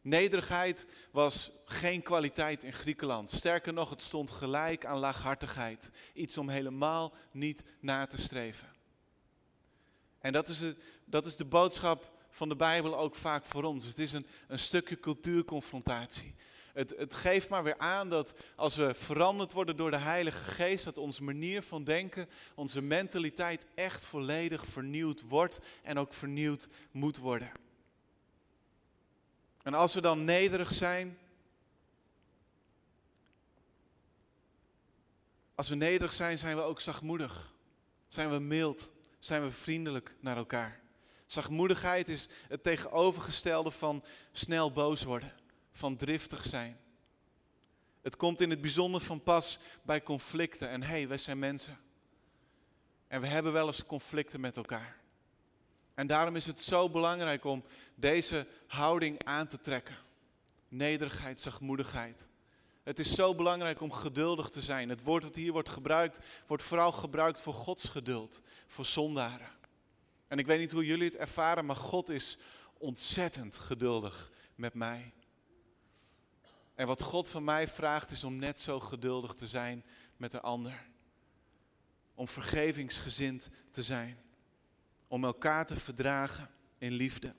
Nederigheid 0.00 0.86
was 1.10 1.50
geen 1.64 2.02
kwaliteit 2.02 2.64
in 2.64 2.72
Griekenland. 2.72 3.30
Sterker 3.30 3.72
nog, 3.72 3.90
het 3.90 4.02
stond 4.02 4.30
gelijk 4.30 4.84
aan 4.84 4.98
laaghartigheid. 4.98 5.90
Iets 6.14 6.38
om 6.38 6.48
helemaal 6.48 7.14
niet 7.30 7.64
na 7.78 8.06
te 8.06 8.18
streven. 8.18 8.68
En 10.18 10.32
dat 10.32 10.48
is, 10.48 10.60
het, 10.60 10.78
dat 11.04 11.26
is 11.26 11.36
de 11.36 11.44
boodschap 11.44 12.18
van 12.30 12.48
de 12.48 12.56
Bijbel 12.56 12.98
ook 12.98 13.14
vaak 13.14 13.44
voor 13.44 13.62
ons. 13.62 13.84
Het 13.84 13.98
is 13.98 14.12
een, 14.12 14.26
een 14.48 14.58
stukje 14.58 15.00
cultuurconfrontatie. 15.00 16.34
Het, 16.72 16.94
het 16.96 17.14
geeft 17.14 17.48
maar 17.48 17.62
weer 17.62 17.78
aan 17.78 18.08
dat 18.08 18.34
als 18.56 18.76
we 18.76 18.94
veranderd 18.94 19.52
worden 19.52 19.76
door 19.76 19.90
de 19.90 19.96
Heilige 19.96 20.44
Geest, 20.44 20.84
dat 20.84 20.98
onze 20.98 21.22
manier 21.22 21.62
van 21.62 21.84
denken, 21.84 22.28
onze 22.54 22.80
mentaliteit 22.80 23.66
echt 23.74 24.04
volledig 24.04 24.66
vernieuwd 24.66 25.22
wordt 25.28 25.58
en 25.82 25.98
ook 25.98 26.12
vernieuwd 26.12 26.68
moet 26.90 27.16
worden. 27.16 27.52
En 29.62 29.74
als 29.74 29.94
we 29.94 30.00
dan 30.00 30.24
nederig 30.24 30.72
zijn, 30.72 31.18
als 35.54 35.68
we 35.68 35.74
nederig 35.74 36.12
zijn, 36.12 36.38
zijn 36.38 36.56
we 36.56 36.62
ook 36.62 36.80
zachtmoedig. 36.80 37.52
Zijn 38.08 38.30
we 38.30 38.38
mild, 38.38 38.92
zijn 39.18 39.42
we 39.42 39.50
vriendelijk 39.50 40.14
naar 40.20 40.36
elkaar. 40.36 40.80
Zachtmoedigheid 41.30 42.08
is 42.08 42.28
het 42.48 42.62
tegenovergestelde 42.62 43.70
van 43.70 44.04
snel 44.32 44.72
boos 44.72 45.02
worden 45.02 45.32
van 45.72 45.96
driftig 45.96 46.46
zijn. 46.46 46.78
Het 48.02 48.16
komt 48.16 48.40
in 48.40 48.50
het 48.50 48.60
bijzonder 48.60 49.00
van 49.00 49.22
pas 49.22 49.58
bij 49.82 50.02
conflicten. 50.02 50.68
En 50.68 50.82
hé, 50.82 50.88
hey, 50.88 51.08
wij 51.08 51.16
zijn 51.16 51.38
mensen. 51.38 51.78
En 53.08 53.20
we 53.20 53.26
hebben 53.26 53.52
wel 53.52 53.66
eens 53.66 53.86
conflicten 53.86 54.40
met 54.40 54.56
elkaar. 54.56 54.96
En 55.94 56.06
daarom 56.06 56.36
is 56.36 56.46
het 56.46 56.60
zo 56.60 56.90
belangrijk 56.90 57.44
om 57.44 57.64
deze 57.94 58.46
houding 58.66 59.24
aan 59.24 59.46
te 59.46 59.60
trekken. 59.60 59.96
Nederigheid, 60.68 61.40
zachtmoedigheid. 61.40 62.28
Het 62.82 62.98
is 62.98 63.14
zo 63.14 63.34
belangrijk 63.34 63.80
om 63.80 63.92
geduldig 63.92 64.48
te 64.48 64.60
zijn. 64.60 64.88
Het 64.88 65.02
woord 65.02 65.22
dat 65.22 65.36
hier 65.36 65.52
wordt 65.52 65.68
gebruikt, 65.68 66.18
wordt 66.46 66.62
vooral 66.62 66.92
gebruikt 66.92 67.40
voor 67.40 67.54
Gods 67.54 67.88
geduld, 67.88 68.42
voor 68.66 68.86
zondaren. 68.86 69.58
En 70.30 70.38
ik 70.38 70.46
weet 70.46 70.58
niet 70.58 70.72
hoe 70.72 70.86
jullie 70.86 71.04
het 71.04 71.16
ervaren, 71.16 71.66
maar 71.66 71.76
God 71.76 72.08
is 72.08 72.38
ontzettend 72.78 73.56
geduldig 73.56 74.30
met 74.54 74.74
mij. 74.74 75.12
En 76.74 76.86
wat 76.86 77.02
God 77.02 77.28
van 77.28 77.44
mij 77.44 77.68
vraagt 77.68 78.10
is 78.10 78.24
om 78.24 78.36
net 78.36 78.60
zo 78.60 78.80
geduldig 78.80 79.34
te 79.34 79.46
zijn 79.46 79.84
met 80.16 80.30
de 80.30 80.40
ander. 80.40 80.86
Om 82.14 82.28
vergevingsgezind 82.28 83.50
te 83.70 83.82
zijn. 83.82 84.18
Om 85.08 85.24
elkaar 85.24 85.66
te 85.66 85.76
verdragen 85.76 86.50
in 86.78 86.92
liefde. 86.92 87.34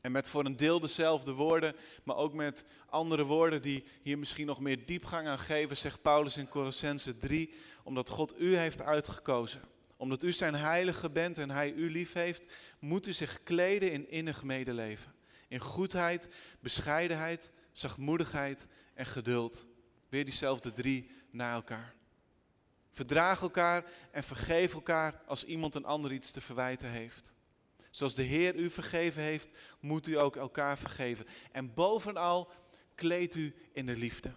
En 0.00 0.12
met 0.12 0.28
voor 0.28 0.44
een 0.44 0.56
deel 0.56 0.80
dezelfde 0.80 1.32
woorden, 1.32 1.76
maar 2.04 2.16
ook 2.16 2.32
met 2.32 2.64
andere 2.86 3.24
woorden 3.24 3.62
die 3.62 3.84
hier 4.02 4.18
misschien 4.18 4.46
nog 4.46 4.60
meer 4.60 4.86
diepgang 4.86 5.26
aan 5.26 5.38
geven, 5.38 5.76
zegt 5.76 6.02
Paulus 6.02 6.36
in 6.36 6.48
Colossense 6.48 7.16
3, 7.16 7.54
omdat 7.82 8.08
God 8.08 8.40
u 8.40 8.56
heeft 8.56 8.80
uitgekozen. 8.80 9.71
Omdat 10.02 10.22
u 10.22 10.32
zijn 10.32 10.54
heilige 10.54 11.10
bent 11.10 11.38
en 11.38 11.50
hij 11.50 11.72
u 11.72 11.90
lief 11.90 12.12
heeft, 12.12 12.52
moet 12.78 13.06
u 13.06 13.12
zich 13.12 13.42
kleden 13.42 13.92
in 13.92 14.10
innig 14.10 14.42
medeleven. 14.42 15.14
In 15.48 15.58
goedheid, 15.58 16.28
bescheidenheid, 16.60 17.50
zachtmoedigheid 17.72 18.66
en 18.94 19.06
geduld. 19.06 19.68
Weer 20.08 20.24
diezelfde 20.24 20.72
drie 20.72 21.10
na 21.30 21.52
elkaar. 21.52 21.94
Verdraag 22.90 23.42
elkaar 23.42 23.84
en 24.10 24.22
vergeef 24.22 24.74
elkaar 24.74 25.22
als 25.26 25.44
iemand 25.44 25.74
een 25.74 25.84
ander 25.84 26.12
iets 26.12 26.30
te 26.30 26.40
verwijten 26.40 26.90
heeft. 26.90 27.34
Zoals 27.90 28.14
de 28.14 28.22
Heer 28.22 28.54
u 28.54 28.70
vergeven 28.70 29.22
heeft, 29.22 29.58
moet 29.80 30.06
u 30.06 30.18
ook 30.18 30.36
elkaar 30.36 30.78
vergeven. 30.78 31.26
En 31.52 31.74
bovenal 31.74 32.52
kleed 32.94 33.34
u 33.34 33.54
in 33.72 33.86
de 33.86 33.96
liefde. 33.96 34.34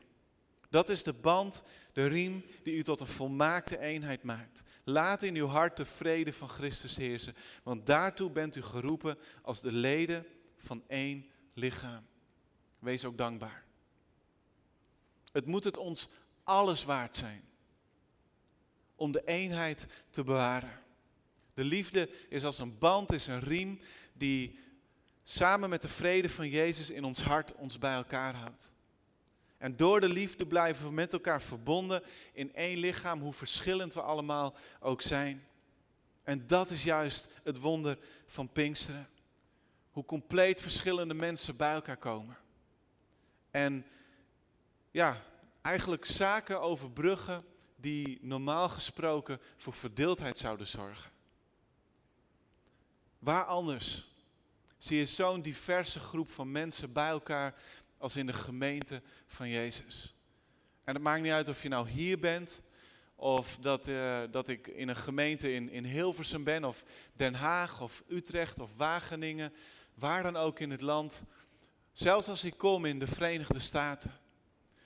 Dat 0.76 0.90
is 0.90 1.04
de 1.04 1.14
band, 1.14 1.64
de 1.94 2.08
riem 2.08 2.46
die 2.64 2.76
u 2.76 2.84
tot 2.84 3.00
een 3.00 3.08
volmaakte 3.08 3.80
eenheid 3.80 4.24
maakt. 4.24 4.64
Laat 4.84 5.24
in 5.24 5.36
uw 5.36 5.48
hart 5.48 5.78
de 5.78 5.86
vrede 5.86 6.34
van 6.34 6.50
Christus 6.50 6.96
heersen, 6.96 7.36
want 7.64 7.86
daartoe 7.86 8.32
bent 8.32 8.56
u 8.56 8.62
geroepen 8.62 9.18
als 9.42 9.62
de 9.62 9.72
leden 9.72 10.26
van 10.58 10.84
één 10.88 11.26
lichaam. 11.54 12.06
Wees 12.80 13.06
ook 13.06 13.18
dankbaar. 13.18 13.64
Het 15.32 15.46
moet 15.46 15.64
het 15.64 15.78
ons 15.78 16.10
alles 16.44 16.84
waard 16.84 17.16
zijn 17.16 17.44
om 18.96 19.12
de 19.12 19.24
eenheid 19.26 19.88
te 20.10 20.24
bewaren. 20.24 20.82
De 21.54 21.64
liefde 21.64 22.10
is 22.30 22.44
als 22.44 22.60
een 22.60 22.78
band, 22.78 23.12
is 23.12 23.28
een 23.28 23.42
riem 23.42 23.80
die 24.14 24.60
samen 25.24 25.70
met 25.70 25.82
de 25.82 25.90
vrede 25.90 26.30
van 26.30 26.50
Jezus 26.50 26.90
in 26.90 27.04
ons 27.04 27.22
hart 27.22 27.54
ons 27.54 27.78
bij 27.78 27.94
elkaar 27.94 28.36
houdt. 28.36 28.74
En 29.66 29.76
door 29.76 30.02
de 30.02 30.10
liefde 30.10 30.48
blijven 30.48 30.86
we 30.86 30.92
met 30.92 31.14
elkaar 31.14 31.42
verbonden 31.42 32.04
in 32.34 32.54
één 32.54 32.78
lichaam, 32.78 33.22
hoe 33.22 33.34
verschillend 33.34 33.94
we 33.94 34.02
allemaal 34.02 34.56
ook 34.80 35.02
zijn. 35.02 35.48
En 36.24 36.48
dat 36.48 36.70
is 36.70 36.84
juist 36.84 37.30
het 37.44 37.58
wonder 37.58 37.98
van 38.28 38.52
Pinksteren. 38.52 39.10
Hoe 39.92 40.06
compleet 40.06 40.62
verschillende 40.62 41.14
mensen 41.14 41.56
bij 41.56 41.74
elkaar 41.74 41.98
komen. 41.98 42.38
En 43.52 43.86
ja, 44.92 45.22
eigenlijk 45.62 46.06
zaken 46.06 46.62
overbruggen 46.62 47.46
die 47.76 48.18
normaal 48.22 48.70
gesproken 48.70 49.40
voor 49.58 49.74
verdeeldheid 49.74 50.38
zouden 50.38 50.68
zorgen. 50.68 51.12
Waar 53.20 53.44
anders 53.44 54.10
zie 54.78 54.98
je 54.98 55.06
zo'n 55.06 55.42
diverse 55.42 56.00
groep 56.00 56.32
van 56.32 56.52
mensen 56.52 56.94
bij 56.94 57.10
elkaar 57.10 57.56
als 57.98 58.16
in 58.16 58.26
de 58.26 58.34
gemeente 58.34 59.02
van 59.28 59.50
Jezus. 59.50 60.16
En 60.84 60.94
het 60.94 61.04
maakt 61.04 61.22
niet 61.22 61.32
uit 61.32 61.48
of 61.48 61.64
je 61.64 61.70
nou 61.70 61.90
hier 61.90 62.20
bent, 62.20 62.62
of 63.16 63.58
dat, 63.62 63.88
uh, 63.88 64.22
dat 64.32 64.50
ik 64.50 64.68
in 64.68 64.88
een 64.88 64.96
gemeente 64.96 65.54
in, 65.54 65.70
in 65.70 65.86
Hilversum 65.86 66.44
ben, 66.44 66.64
of 66.64 66.84
Den 67.14 67.34
Haag, 67.34 67.82
of 67.82 68.04
Utrecht, 68.08 68.60
of 68.60 68.76
Wageningen, 68.76 69.54
waar 69.94 70.24
dan 70.24 70.36
ook 70.36 70.60
in 70.60 70.72
het 70.72 70.82
land. 70.82 71.24
Zelfs 71.92 72.28
als 72.28 72.44
ik 72.44 72.58
kom 72.58 72.86
in 72.86 73.00
de 73.00 73.08
Verenigde 73.08 73.60
Staten. 73.60 74.12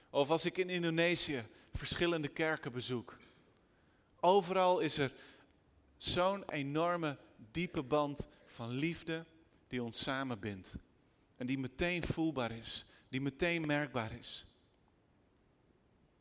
Of 0.10 0.30
als 0.30 0.46
ik 0.46 0.58
in 0.58 0.70
Indonesië 0.70 1.48
verschillende 1.74 2.28
kerken 2.28 2.72
bezoek. 2.72 3.18
Overal 4.20 4.80
is 4.80 4.98
er 4.98 5.14
zo'n 5.96 6.50
enorme, 6.50 7.18
diepe 7.52 7.84
band 7.84 8.28
van 8.46 8.70
liefde 8.70 9.26
die 9.68 9.84
ons 9.84 10.04
samenbindt. 10.04 10.74
En 11.36 11.46
die 11.46 11.58
meteen 11.58 12.04
voelbaar 12.04 12.52
is, 12.52 12.86
die 13.10 13.22
meteen 13.22 13.66
merkbaar 13.66 14.12
is. 14.12 14.46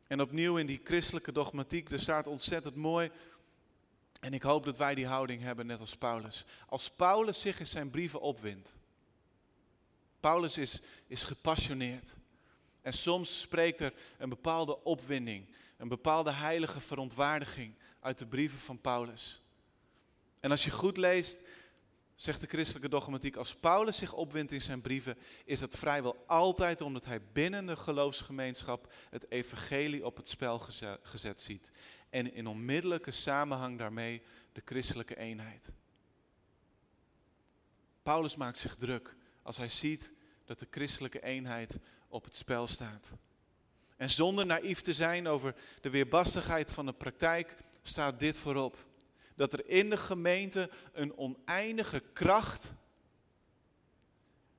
En 0.07 0.21
opnieuw 0.21 0.57
in 0.57 0.67
die 0.67 0.81
christelijke 0.85 1.33
dogmatiek, 1.33 1.91
er 1.91 2.01
staat 2.01 2.27
ontzettend 2.27 2.75
mooi. 2.75 3.11
En 4.21 4.35
ik 4.35 4.43
hoop 4.43 4.65
dat 4.65 4.77
wij 4.77 4.95
die 4.95 5.07
houding 5.07 5.43
hebben, 5.43 5.67
net 5.67 5.81
als 5.81 5.97
Paulus. 5.97 6.45
Als 6.67 6.91
Paulus 6.91 7.41
zich 7.41 7.59
in 7.59 7.67
zijn 7.67 7.91
brieven 7.91 8.21
opwindt, 8.21 8.77
Paulus 10.21 10.59
is, 10.59 10.81
is 11.07 11.23
gepassioneerd. 11.23 12.17
En 12.83 12.93
soms 12.93 13.41
spreekt 13.41 13.81
er 13.81 13.93
een 14.19 14.29
bepaalde 14.29 14.85
opwinding, 14.85 15.47
een 15.77 15.89
bepaalde 15.89 16.33
heilige 16.33 16.81
verontwaardiging 16.81 17.75
uit 18.01 18.19
de 18.19 18.27
brieven 18.27 18.59
van 18.59 18.81
Paulus. 18.81 19.41
En 20.41 20.51
als 20.51 20.65
je 20.65 20.71
goed 20.71 20.97
leest, 20.97 21.39
zegt 22.21 22.41
de 22.41 22.47
christelijke 22.47 22.89
dogmatiek, 22.89 23.37
als 23.37 23.55
Paulus 23.55 23.97
zich 23.97 24.13
opwindt 24.13 24.53
in 24.53 24.63
zijn 24.63 24.81
brieven, 24.81 25.19
is 25.45 25.61
dat 25.61 25.77
vrijwel 25.77 26.25
altijd 26.27 26.81
omdat 26.81 27.05
hij 27.05 27.23
binnen 27.33 27.67
de 27.67 27.77
geloofsgemeenschap 27.77 28.93
het 29.11 29.31
evangelie 29.31 30.07
op 30.07 30.17
het 30.17 30.29
spel 30.29 30.59
gezet 31.03 31.41
ziet. 31.41 31.71
En 32.11 32.35
in 32.35 32.47
onmiddellijke 32.47 33.11
samenhang 33.11 33.79
daarmee 33.79 34.23
de 34.53 34.63
christelijke 34.65 35.17
eenheid. 35.17 35.71
Paulus 38.03 38.37
maakt 38.37 38.59
zich 38.59 38.75
druk 38.77 39.17
als 39.43 39.57
hij 39.57 39.69
ziet 39.69 40.13
dat 40.45 40.59
de 40.59 40.67
christelijke 40.71 41.23
eenheid 41.23 41.79
op 42.09 42.25
het 42.25 42.37
spel 42.37 42.67
staat. 42.67 43.13
En 43.97 44.11
zonder 44.11 44.47
naïef 44.47 44.81
te 44.81 44.93
zijn 44.93 45.27
over 45.27 45.55
de 45.81 45.91
weerbarstigheid 45.91 46.73
van 46.73 46.87
de 46.87 46.93
praktijk, 46.93 47.57
staat 47.83 48.21
dit 48.21 48.39
voorop 48.39 48.87
dat 49.39 49.53
er 49.53 49.69
in 49.69 49.91
de 49.91 49.97
gemeente 49.97 50.71
een 50.93 51.17
oneindige 51.17 52.01
kracht 52.13 52.75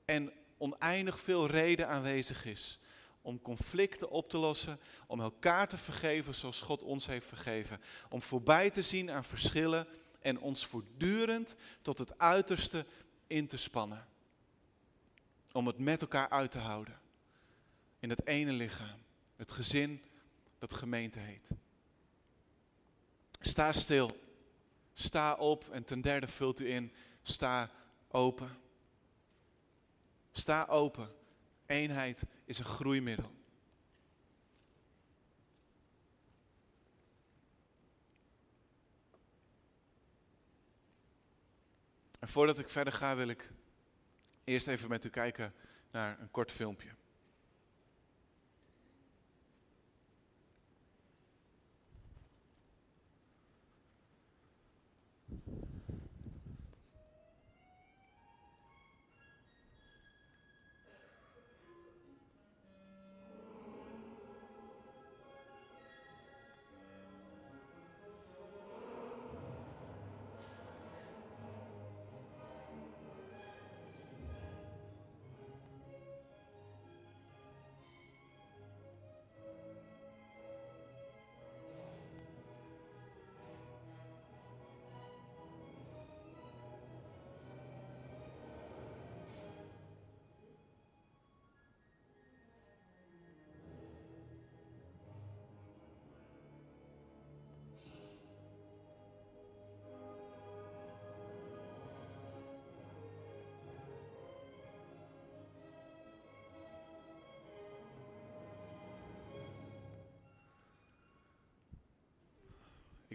en 0.05 0.33
oneindig 0.57 1.19
veel 1.19 1.47
reden 1.47 1.87
aanwezig 1.87 2.45
is 2.45 2.79
om 3.21 3.41
conflicten 3.41 4.09
op 4.09 4.29
te 4.29 4.37
lossen, 4.37 4.79
om 5.07 5.19
elkaar 5.19 5.67
te 5.67 5.77
vergeven 5.77 6.35
zoals 6.35 6.61
God 6.61 6.83
ons 6.83 7.05
heeft 7.05 7.27
vergeven, 7.27 7.81
om 8.09 8.21
voorbij 8.21 8.69
te 8.69 8.81
zien 8.81 9.11
aan 9.11 9.23
verschillen 9.23 9.87
en 10.19 10.39
ons 10.39 10.65
voortdurend 10.65 11.55
tot 11.81 11.97
het 11.97 12.17
uiterste 12.17 12.85
in 13.27 13.47
te 13.47 13.57
spannen. 13.57 14.07
Om 15.51 15.67
het 15.67 15.77
met 15.77 16.01
elkaar 16.01 16.29
uit 16.29 16.51
te 16.51 16.57
houden. 16.57 16.99
In 17.99 18.09
het 18.09 18.27
ene 18.27 18.51
lichaam, 18.51 18.99
het 19.35 19.51
gezin 19.51 20.03
dat 20.57 20.73
gemeente 20.73 21.19
heet. 21.19 21.49
Sta 23.39 23.71
stil. 23.71 24.28
Sta 24.99 25.33
op 25.33 25.69
en 25.69 25.83
ten 25.83 26.01
derde 26.01 26.27
vult 26.27 26.59
u 26.59 26.69
in, 26.69 26.93
sta 27.21 27.71
open. 28.07 28.49
Sta 30.31 30.65
open. 30.65 31.09
Eenheid 31.65 32.23
is 32.45 32.59
een 32.59 32.65
groeimiddel. 32.65 33.31
En 42.19 42.27
voordat 42.27 42.59
ik 42.59 42.69
verder 42.69 42.93
ga, 42.93 43.15
wil 43.15 43.27
ik 43.27 43.51
eerst 44.43 44.67
even 44.67 44.89
met 44.89 45.05
u 45.05 45.09
kijken 45.09 45.53
naar 45.91 46.19
een 46.19 46.31
kort 46.31 46.51
filmpje. 46.51 46.98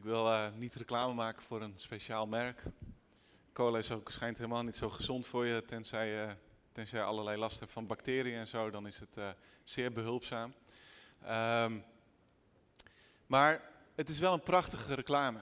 Ik 0.04 0.10
wil 0.10 0.26
uh, 0.26 0.46
niet 0.56 0.74
reclame 0.74 1.14
maken 1.14 1.42
voor 1.42 1.62
een 1.62 1.72
speciaal 1.76 2.26
merk. 2.26 2.62
Cola 3.52 3.78
is 3.78 3.90
ook, 3.90 4.10
schijnt 4.10 4.36
helemaal 4.36 4.62
niet 4.62 4.76
zo 4.76 4.90
gezond 4.90 5.26
voor 5.26 5.46
je, 5.46 5.64
tenzij, 5.64 6.36
tenzij 6.72 6.98
je 6.98 7.04
allerlei 7.04 7.38
last 7.38 7.60
hebt 7.60 7.72
van 7.72 7.86
bacteriën 7.86 8.34
en 8.34 8.48
zo. 8.48 8.70
Dan 8.70 8.86
is 8.86 9.00
het 9.00 9.16
uh, 9.16 9.28
zeer 9.62 9.92
behulpzaam. 9.92 10.54
Um, 11.22 11.84
maar 13.26 13.70
het 13.94 14.08
is 14.08 14.18
wel 14.18 14.32
een 14.32 14.42
prachtige 14.42 14.94
reclame. 14.94 15.38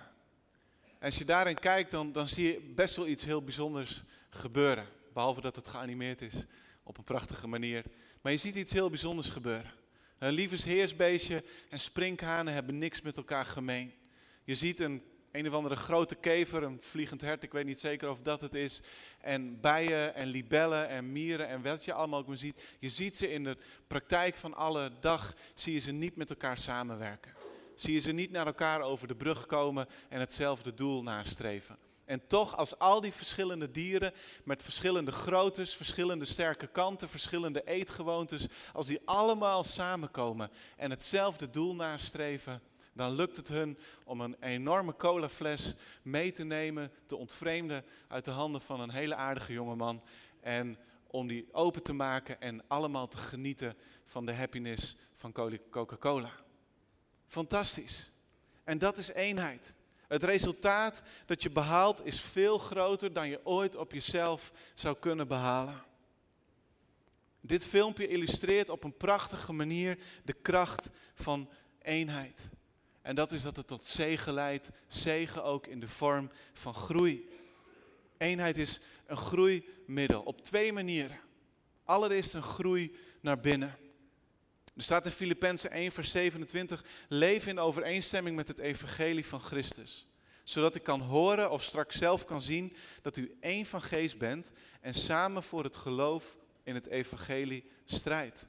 En 0.99 1.07
als 1.07 1.19
je 1.19 1.25
daarin 1.25 1.59
kijkt, 1.59 1.91
dan, 1.91 2.13
dan 2.13 2.29
zie 2.29 2.53
je 2.53 2.61
best 2.61 2.97
wel 2.97 3.07
iets 3.07 3.25
heel 3.25 3.43
bijzonders 3.43 4.03
gebeuren. 4.31 4.87
Behalve 5.13 5.41
dat 5.41 5.57
het 5.57 5.69
geanimeerd 5.69 6.21
is 6.21 6.47
op 6.83 6.99
een 6.99 7.05
prachtige 7.05 7.47
manier. 7.47 7.85
Maar 8.21 8.33
je 8.33 8.39
ziet 8.39 8.55
iets 8.55 8.73
heel 8.73 8.89
bijzonders 8.89 9.31
gebeuren. 9.31 9.71
Een 10.19 10.33
liefesheersbeestje 10.33 11.45
en 11.69 11.81
sprinkhanen 11.81 12.55
hebben 12.55 12.79
niks 12.79 13.01
met 13.01 13.17
elkaar 13.17 13.45
gemeen. 13.45 14.01
Je 14.45 14.55
ziet 14.55 14.81
een 14.81 15.03
een 15.33 15.49
of 15.49 15.55
andere 15.55 15.77
grote 15.77 16.15
kever, 16.15 16.63
een 16.63 16.81
vliegend 16.81 17.21
hert, 17.21 17.43
ik 17.43 17.53
weet 17.53 17.65
niet 17.65 17.79
zeker 17.79 18.11
of 18.11 18.23
dat 18.23 18.41
het 18.41 18.55
is. 18.55 18.81
En 19.21 19.61
bijen 19.61 20.15
en 20.15 20.27
libellen 20.27 20.89
en 20.89 21.13
mieren 21.13 21.49
en 21.49 21.63
wat 21.63 21.85
je 21.85 21.93
allemaal 21.93 22.21
ook 22.21 22.27
maar 22.27 22.37
ziet. 22.37 22.63
Je 22.79 22.89
ziet 22.89 23.17
ze 23.17 23.33
in 23.33 23.45
de 23.45 23.57
praktijk 23.87 24.37
van 24.37 24.55
alle 24.55 24.91
dag, 25.01 25.35
zie 25.55 25.73
je 25.73 25.79
ze 25.79 25.93
niet 25.93 26.17
met 26.17 26.31
elkaar 26.31 26.59
samenwerken. 26.59 27.33
Zie 27.75 27.95
je 27.95 28.01
ze 28.01 28.13
niet 28.13 28.31
naar 28.31 28.47
elkaar 28.47 28.81
over 28.81 29.09
de 29.09 29.17
brug 29.17 29.47
komen 29.47 29.89
en 30.09 30.21
hetzelfde 30.21 30.75
doel 30.75 31.03
nastreven. 31.03 31.79
En 32.05 32.27
toch, 32.27 32.57
als 32.57 32.79
al 32.79 33.01
die 33.01 33.13
verschillende 33.13 33.71
dieren 33.71 34.13
met 34.45 34.63
verschillende 34.63 35.13
groottes, 35.13 35.75
verschillende 35.75 36.25
sterke 36.25 36.67
kanten, 36.67 37.09
verschillende 37.09 37.63
eetgewoontes, 37.65 38.47
als 38.73 38.87
die 38.87 39.01
allemaal 39.05 39.65
samenkomen 39.65 40.51
en 40.77 40.91
hetzelfde 40.91 41.51
doel 41.51 41.75
nastreven, 41.75 42.63
dan 42.93 43.15
lukt 43.15 43.37
het 43.37 43.49
hun 43.49 43.79
om 44.05 44.21
een 44.21 44.37
enorme 44.41 44.97
colafles 44.97 45.75
mee 46.03 46.33
te 46.33 46.45
nemen, 46.45 46.93
te 47.07 47.17
ontvreemden 47.17 47.85
uit 48.09 48.25
de 48.25 48.31
handen 48.31 48.61
van 48.61 48.81
een 48.81 48.91
hele 48.91 49.15
aardige 49.15 49.53
jongeman. 49.53 50.03
En 50.41 50.79
om 51.07 51.27
die 51.27 51.49
open 51.53 51.83
te 51.83 51.93
maken 51.93 52.41
en 52.41 52.63
allemaal 52.67 53.09
te 53.09 53.17
genieten 53.17 53.77
van 54.05 54.27
de 54.27 54.35
happiness 54.35 54.97
van 55.15 55.33
Coca-Cola. 55.71 56.31
Fantastisch. 57.27 58.11
En 58.65 58.79
dat 58.79 58.99
is 58.99 59.13
eenheid. 59.13 59.75
Het 60.09 60.25
resultaat 60.25 61.03
dat 61.27 61.43
je 61.43 61.51
behaalt 61.51 62.07
is 62.07 62.21
veel 62.21 62.59
groter 62.59 63.13
dan 63.13 63.29
je 63.29 63.47
ooit 63.47 63.77
op 63.77 63.93
jezelf 63.93 64.53
zou 64.75 64.97
kunnen 64.97 65.29
behalen. 65.29 65.83
Dit 67.41 67.67
filmpje 67.67 68.09
illustreert 68.09 68.71
op 68.71 68.85
een 68.85 68.97
prachtige 68.97 69.53
manier 69.53 69.99
de 70.25 70.33
kracht 70.33 70.91
van 71.15 71.51
eenheid. 71.79 72.51
En 73.03 73.15
dat 73.15 73.33
is 73.33 73.43
dat 73.43 73.57
het 73.57 73.67
tot 73.67 73.87
zegen 73.87 74.33
leidt. 74.33 74.71
Zegen 74.87 75.45
ook 75.45 75.67
in 75.67 75.81
de 75.81 75.89
vorm 75.89 76.31
van 76.53 76.75
groei. 76.75 77.29
Eenheid 78.19 78.57
is 78.57 78.81
een 79.07 79.17
groeimiddel 79.17 80.23
op 80.23 80.45
twee 80.45 80.73
manieren. 80.73 81.21
Allereerst 81.85 82.35
een 82.35 82.43
groei 82.43 82.97
naar 83.21 83.41
binnen. 83.41 83.77
Er 84.77 84.83
staat 84.83 85.07
in 85.07 85.13
Filippenzen 85.13 85.71
1 85.71 85.93
vers 85.93 86.11
27, 86.11 86.85
leef 87.09 87.47
in 87.47 87.59
overeenstemming 87.59 88.37
met 88.37 88.49
het 88.49 88.59
evangelie 88.59 89.27
van 89.27 89.41
Christus. 89.41 90.07
Zodat 90.43 90.75
ik 90.75 90.83
kan 90.83 91.01
horen 91.01 91.51
of 91.51 91.63
straks 91.63 91.97
zelf 91.97 92.25
kan 92.25 92.41
zien 92.41 92.77
dat 93.03 93.17
u 93.17 93.37
één 93.41 93.67
van 93.67 93.83
geest 93.83 94.19
bent 94.19 94.53
en 94.81 94.95
samen 94.95 95.43
voor 95.43 95.65
het 95.65 95.77
geloof 95.77 96.37
in 96.63 96.75
het 96.75 96.87
evangelie 96.87 97.65
strijdt. 97.85 98.49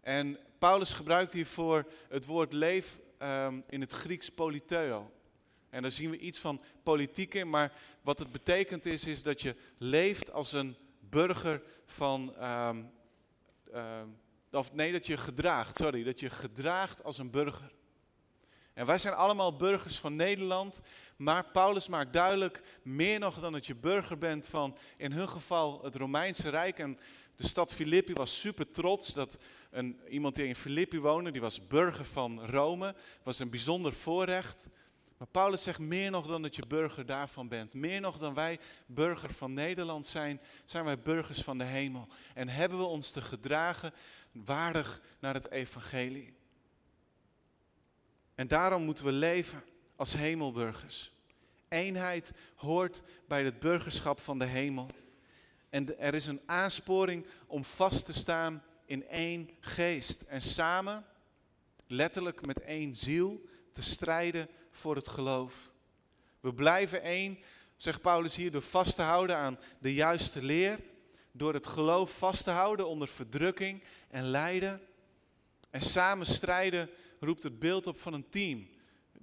En 0.00 0.38
Paulus 0.58 0.92
gebruikt 0.92 1.32
hiervoor 1.32 1.86
het 2.08 2.26
woord 2.26 2.52
leef 2.52 2.98
um, 3.22 3.64
in 3.68 3.80
het 3.80 3.92
Grieks 3.92 4.30
politeo. 4.30 5.10
En 5.70 5.82
daar 5.82 5.90
zien 5.90 6.10
we 6.10 6.18
iets 6.18 6.38
van 6.38 6.60
politiek 6.82 7.34
in, 7.34 7.50
maar 7.50 7.72
wat 8.02 8.18
het 8.18 8.32
betekent 8.32 8.86
is, 8.86 9.06
is 9.06 9.22
dat 9.22 9.42
je 9.42 9.56
leeft 9.78 10.32
als 10.32 10.52
een 10.52 10.76
burger 11.00 11.62
van, 11.86 12.34
um, 12.44 12.90
um, 13.74 14.18
of 14.50 14.72
nee, 14.72 14.92
dat 14.92 15.06
je 15.06 15.16
gedraagt, 15.16 15.76
sorry, 15.76 16.02
dat 16.02 16.20
je 16.20 16.30
gedraagt 16.30 17.04
als 17.04 17.18
een 17.18 17.30
burger. 17.30 17.74
En 18.74 18.86
wij 18.86 18.98
zijn 18.98 19.14
allemaal 19.14 19.56
burgers 19.56 19.98
van 19.98 20.16
Nederland, 20.16 20.80
maar 21.16 21.44
Paulus 21.44 21.88
maakt 21.88 22.12
duidelijk, 22.12 22.62
meer 22.82 23.18
nog 23.18 23.40
dan 23.40 23.52
dat 23.52 23.66
je 23.66 23.74
burger 23.74 24.18
bent 24.18 24.48
van, 24.48 24.76
in 24.96 25.12
hun 25.12 25.28
geval, 25.28 25.82
het 25.82 25.96
Romeinse 25.96 26.48
Rijk. 26.48 26.78
En 26.78 26.98
de 27.36 27.46
stad 27.46 27.72
Filippi 27.72 28.12
was 28.12 28.40
super 28.40 28.70
trots 28.70 29.14
dat 29.14 29.38
een, 29.70 30.00
iemand 30.08 30.34
die 30.34 30.46
in 30.46 30.56
Filippi 30.56 31.00
woonde, 31.00 31.30
die 31.30 31.40
was 31.40 31.66
burger 31.66 32.04
van 32.04 32.44
Rome, 32.46 32.94
was 33.22 33.38
een 33.38 33.50
bijzonder 33.50 33.92
voorrecht. 33.92 34.68
Maar 35.16 35.28
Paulus 35.28 35.62
zegt 35.62 35.78
meer 35.78 36.10
nog 36.10 36.26
dan 36.26 36.42
dat 36.42 36.56
je 36.56 36.66
burger 36.66 37.06
daarvan 37.06 37.48
bent. 37.48 37.74
Meer 37.74 38.00
nog 38.00 38.18
dan 38.18 38.34
wij 38.34 38.58
burger 38.86 39.32
van 39.32 39.52
Nederland 39.52 40.06
zijn, 40.06 40.40
zijn 40.64 40.84
wij 40.84 41.00
burgers 41.00 41.42
van 41.42 41.58
de 41.58 41.64
hemel. 41.64 42.08
En 42.34 42.48
hebben 42.48 42.78
we 42.78 42.84
ons 42.84 43.10
te 43.10 43.20
gedragen 43.20 43.92
waardig 44.32 45.02
naar 45.20 45.34
het 45.34 45.50
evangelie. 45.50 46.34
En 48.34 48.48
daarom 48.48 48.82
moeten 48.82 49.04
we 49.04 49.12
leven 49.12 49.64
als 49.96 50.16
hemelburgers. 50.16 51.12
Eenheid 51.68 52.32
hoort 52.54 53.02
bij 53.28 53.44
het 53.44 53.58
burgerschap 53.58 54.20
van 54.20 54.38
de 54.38 54.44
hemel. 54.44 54.90
En 55.70 55.98
er 55.98 56.14
is 56.14 56.26
een 56.26 56.40
aansporing 56.46 57.26
om 57.46 57.64
vast 57.64 58.04
te 58.04 58.12
staan 58.12 58.62
in 58.84 59.08
één 59.08 59.50
geest. 59.60 60.20
En 60.20 60.42
samen, 60.42 61.04
letterlijk 61.86 62.46
met 62.46 62.60
één 62.60 62.96
ziel, 62.96 63.44
te 63.72 63.82
strijden 63.82 64.48
voor 64.70 64.96
het 64.96 65.08
geloof. 65.08 65.70
We 66.40 66.54
blijven 66.54 67.02
één, 67.02 67.38
zegt 67.76 68.00
Paulus 68.00 68.36
hier, 68.36 68.50
door 68.50 68.62
vast 68.62 68.94
te 68.94 69.02
houden 69.02 69.36
aan 69.36 69.58
de 69.78 69.94
juiste 69.94 70.42
leer. 70.42 70.78
Door 71.32 71.54
het 71.54 71.66
geloof 71.66 72.18
vast 72.18 72.44
te 72.44 72.50
houden 72.50 72.88
onder 72.88 73.08
verdrukking 73.08 73.82
en 74.08 74.24
lijden. 74.24 74.80
En 75.70 75.80
samen 75.80 76.26
strijden 76.26 76.90
roept 77.20 77.42
het 77.42 77.58
beeld 77.58 77.86
op 77.86 78.00
van 78.00 78.12
een 78.12 78.28
team. 78.28 78.68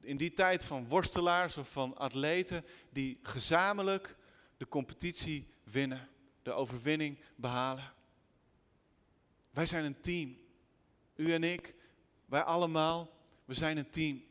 In 0.01 0.17
die 0.17 0.33
tijd 0.33 0.63
van 0.63 0.87
worstelaars 0.87 1.57
of 1.57 1.71
van 1.71 1.97
atleten 1.97 2.65
die 2.89 3.19
gezamenlijk 3.21 4.15
de 4.57 4.67
competitie 4.67 5.47
winnen, 5.63 6.09
de 6.43 6.51
overwinning 6.51 7.19
behalen. 7.35 7.93
Wij 9.51 9.65
zijn 9.65 9.85
een 9.85 10.01
team. 10.01 10.37
U 11.15 11.33
en 11.33 11.43
ik, 11.43 11.75
wij 12.25 12.43
allemaal, 12.43 13.09
we 13.45 13.53
zijn 13.53 13.77
een 13.77 13.89
team. 13.89 14.23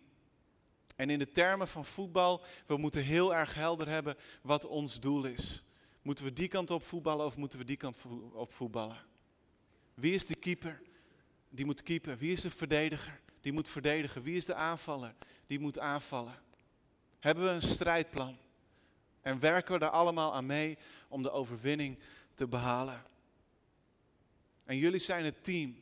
En 0.96 1.10
in 1.10 1.18
de 1.18 1.30
termen 1.30 1.68
van 1.68 1.84
voetbal, 1.84 2.44
we 2.66 2.76
moeten 2.76 3.02
heel 3.02 3.34
erg 3.34 3.54
helder 3.54 3.88
hebben 3.88 4.16
wat 4.42 4.66
ons 4.66 5.00
doel 5.00 5.24
is. 5.24 5.64
Moeten 6.02 6.24
we 6.24 6.32
die 6.32 6.48
kant 6.48 6.70
op 6.70 6.84
voetballen 6.84 7.26
of 7.26 7.36
moeten 7.36 7.58
we 7.58 7.64
die 7.64 7.76
kant 7.76 8.04
op 8.32 8.52
voetballen? 8.52 8.98
Wie 9.94 10.14
is 10.14 10.26
de 10.26 10.34
keeper? 10.34 10.82
Die 11.48 11.64
moet 11.64 11.82
keeper. 11.82 12.18
Wie 12.18 12.32
is 12.32 12.40
de 12.40 12.50
verdediger? 12.50 13.20
Die 13.40 13.52
moet 13.52 13.68
verdedigen. 13.68 14.22
Wie 14.22 14.36
is 14.36 14.44
de 14.44 14.54
aanvaller? 14.54 15.14
Die 15.46 15.58
moet 15.58 15.78
aanvallen. 15.78 16.34
Hebben 17.20 17.44
we 17.44 17.50
een 17.50 17.62
strijdplan? 17.62 18.38
En 19.22 19.40
werken 19.40 19.72
we 19.72 19.78
daar 19.78 19.90
allemaal 19.90 20.34
aan 20.34 20.46
mee 20.46 20.78
om 21.08 21.22
de 21.22 21.30
overwinning 21.30 21.98
te 22.34 22.46
behalen? 22.46 23.02
En 24.64 24.76
jullie 24.76 25.00
zijn 25.00 25.24
het 25.24 25.44
team 25.44 25.76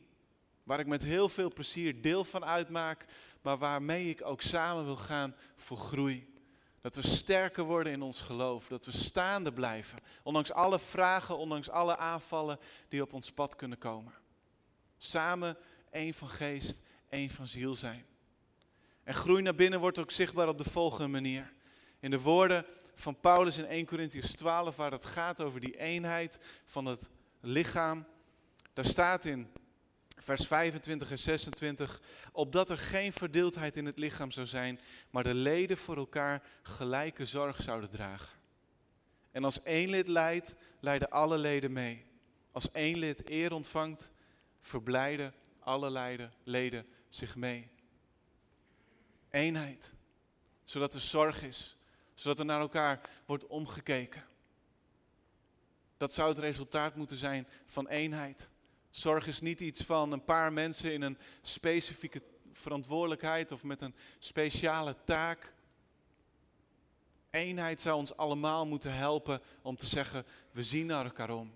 waar 0.63 0.79
ik 0.79 0.87
met 0.87 1.03
heel 1.03 1.29
veel 1.29 1.53
plezier 1.53 2.01
deel 2.01 2.23
van 2.23 2.45
uitmaak, 2.45 3.05
maar 3.41 3.57
waarmee 3.57 4.09
ik 4.09 4.25
ook 4.25 4.41
samen 4.41 4.85
wil 4.85 4.97
gaan 4.97 5.35
voor 5.55 5.77
groei. 5.77 6.29
Dat 6.81 6.95
we 6.95 7.07
sterker 7.07 7.63
worden 7.63 7.93
in 7.93 8.01
ons 8.01 8.21
geloof, 8.21 8.67
dat 8.67 8.85
we 8.85 8.91
staande 8.91 9.53
blijven, 9.53 9.99
ondanks 10.23 10.51
alle 10.51 10.79
vragen, 10.79 11.37
ondanks 11.37 11.69
alle 11.69 11.97
aanvallen 11.97 12.59
die 12.87 13.01
op 13.01 13.13
ons 13.13 13.31
pad 13.31 13.55
kunnen 13.55 13.77
komen. 13.77 14.13
Samen 14.97 15.57
één 15.89 16.13
van 16.13 16.29
geest, 16.29 16.81
één 17.09 17.29
van 17.29 17.47
ziel 17.47 17.75
zijn. 17.75 18.05
En 19.03 19.13
groei 19.13 19.41
naar 19.41 19.55
binnen 19.55 19.79
wordt 19.79 19.99
ook 19.99 20.11
zichtbaar 20.11 20.47
op 20.47 20.57
de 20.57 20.69
volgende 20.69 21.07
manier. 21.07 21.53
In 21.99 22.11
de 22.11 22.21
woorden 22.21 22.65
van 23.01 23.19
Paulus 23.19 23.57
in 23.57 23.65
1 23.65 23.85
Corinthians 23.85 24.31
12, 24.31 24.75
waar 24.75 24.91
het 24.91 25.05
gaat 25.05 25.41
over 25.41 25.59
die 25.59 25.77
eenheid 25.77 26.39
van 26.65 26.85
het 26.85 27.09
lichaam. 27.39 28.05
Daar 28.73 28.85
staat 28.85 29.25
in 29.25 29.51
vers 30.17 30.47
25 30.47 31.11
en 31.11 31.19
26, 31.19 32.01
opdat 32.31 32.69
er 32.69 32.77
geen 32.77 33.13
verdeeldheid 33.13 33.77
in 33.77 33.85
het 33.85 33.97
lichaam 33.97 34.31
zou 34.31 34.47
zijn, 34.47 34.79
maar 35.09 35.23
de 35.23 35.33
leden 35.33 35.77
voor 35.77 35.97
elkaar 35.97 36.43
gelijke 36.61 37.25
zorg 37.25 37.61
zouden 37.61 37.89
dragen. 37.89 38.39
En 39.31 39.43
als 39.43 39.63
één 39.63 39.89
lid 39.89 40.07
lijdt, 40.07 40.55
lijden 40.79 41.09
alle 41.09 41.37
leden 41.37 41.71
mee. 41.71 42.05
Als 42.51 42.71
één 42.71 42.97
lid 42.97 43.29
eer 43.29 43.53
ontvangt, 43.53 44.11
verblijden 44.59 45.33
alle 45.59 46.29
leden 46.43 46.85
zich 47.09 47.35
mee. 47.35 47.69
Eenheid, 49.29 49.93
zodat 50.63 50.93
er 50.93 51.01
zorg 51.01 51.43
is, 51.43 51.77
zodat 52.13 52.39
er 52.39 52.45
naar 52.45 52.59
elkaar 52.59 53.09
wordt 53.25 53.47
omgekeken. 53.47 54.25
Dat 55.97 56.13
zou 56.13 56.29
het 56.29 56.39
resultaat 56.39 56.95
moeten 56.95 57.17
zijn 57.17 57.47
van 57.65 57.87
eenheid. 57.87 58.51
Zorg 58.89 59.27
is 59.27 59.41
niet 59.41 59.61
iets 59.61 59.81
van 59.81 60.11
een 60.11 60.23
paar 60.23 60.53
mensen 60.53 60.93
in 60.93 61.01
een 61.01 61.17
specifieke 61.41 62.21
verantwoordelijkheid 62.53 63.51
of 63.51 63.63
met 63.63 63.81
een 63.81 63.95
speciale 64.19 64.95
taak. 65.05 65.53
Eenheid 67.29 67.81
zou 67.81 67.97
ons 67.97 68.17
allemaal 68.17 68.65
moeten 68.65 68.93
helpen 68.93 69.41
om 69.61 69.75
te 69.75 69.87
zeggen, 69.87 70.25
we 70.51 70.63
zien 70.63 70.85
naar 70.85 71.05
elkaar 71.05 71.29
om. 71.29 71.53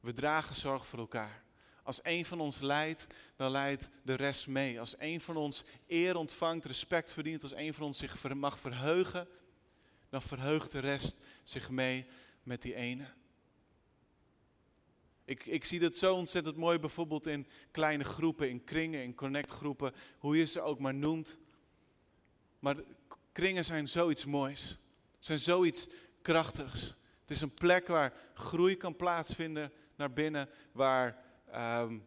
We 0.00 0.12
dragen 0.12 0.54
zorg 0.54 0.86
voor 0.86 0.98
elkaar. 0.98 1.44
Als 1.82 2.02
één 2.02 2.24
van 2.24 2.40
ons 2.40 2.60
leidt, 2.60 3.06
dan 3.36 3.50
leidt 3.50 3.90
de 4.02 4.14
rest 4.14 4.46
mee. 4.46 4.80
Als 4.80 4.96
één 4.96 5.20
van 5.20 5.36
ons 5.36 5.64
eer 5.86 6.16
ontvangt, 6.16 6.64
respect 6.64 7.12
verdient, 7.12 7.42
als 7.42 7.52
één 7.52 7.74
van 7.74 7.86
ons 7.86 7.98
zich 7.98 8.34
mag 8.34 8.58
verheugen, 8.58 9.28
dan 10.16 10.38
verheugt 10.38 10.72
de 10.72 10.78
rest 10.78 11.16
zich 11.42 11.70
mee 11.70 12.06
met 12.42 12.62
die 12.62 12.74
ene. 12.74 13.06
Ik, 15.24 15.46
ik 15.46 15.64
zie 15.64 15.80
dat 15.80 15.96
zo 15.96 16.14
ontzettend 16.14 16.56
mooi 16.56 16.78
bijvoorbeeld 16.78 17.26
in 17.26 17.46
kleine 17.70 18.04
groepen, 18.04 18.48
in 18.48 18.64
kringen, 18.64 19.02
in 19.02 19.14
connectgroepen, 19.14 19.94
hoe 20.18 20.36
je 20.36 20.44
ze 20.44 20.60
ook 20.60 20.78
maar 20.78 20.94
noemt. 20.94 21.38
Maar 22.58 22.76
kringen 23.32 23.64
zijn 23.64 23.88
zoiets 23.88 24.24
moois, 24.24 24.78
zijn 25.18 25.38
zoiets 25.38 25.88
krachtigs. 26.22 26.80
Het 27.20 27.30
is 27.30 27.40
een 27.40 27.54
plek 27.54 27.86
waar 27.86 28.12
groei 28.34 28.76
kan 28.76 28.96
plaatsvinden 28.96 29.72
naar 29.96 30.12
binnen, 30.12 30.48
waar, 30.72 31.24
um, 31.54 32.06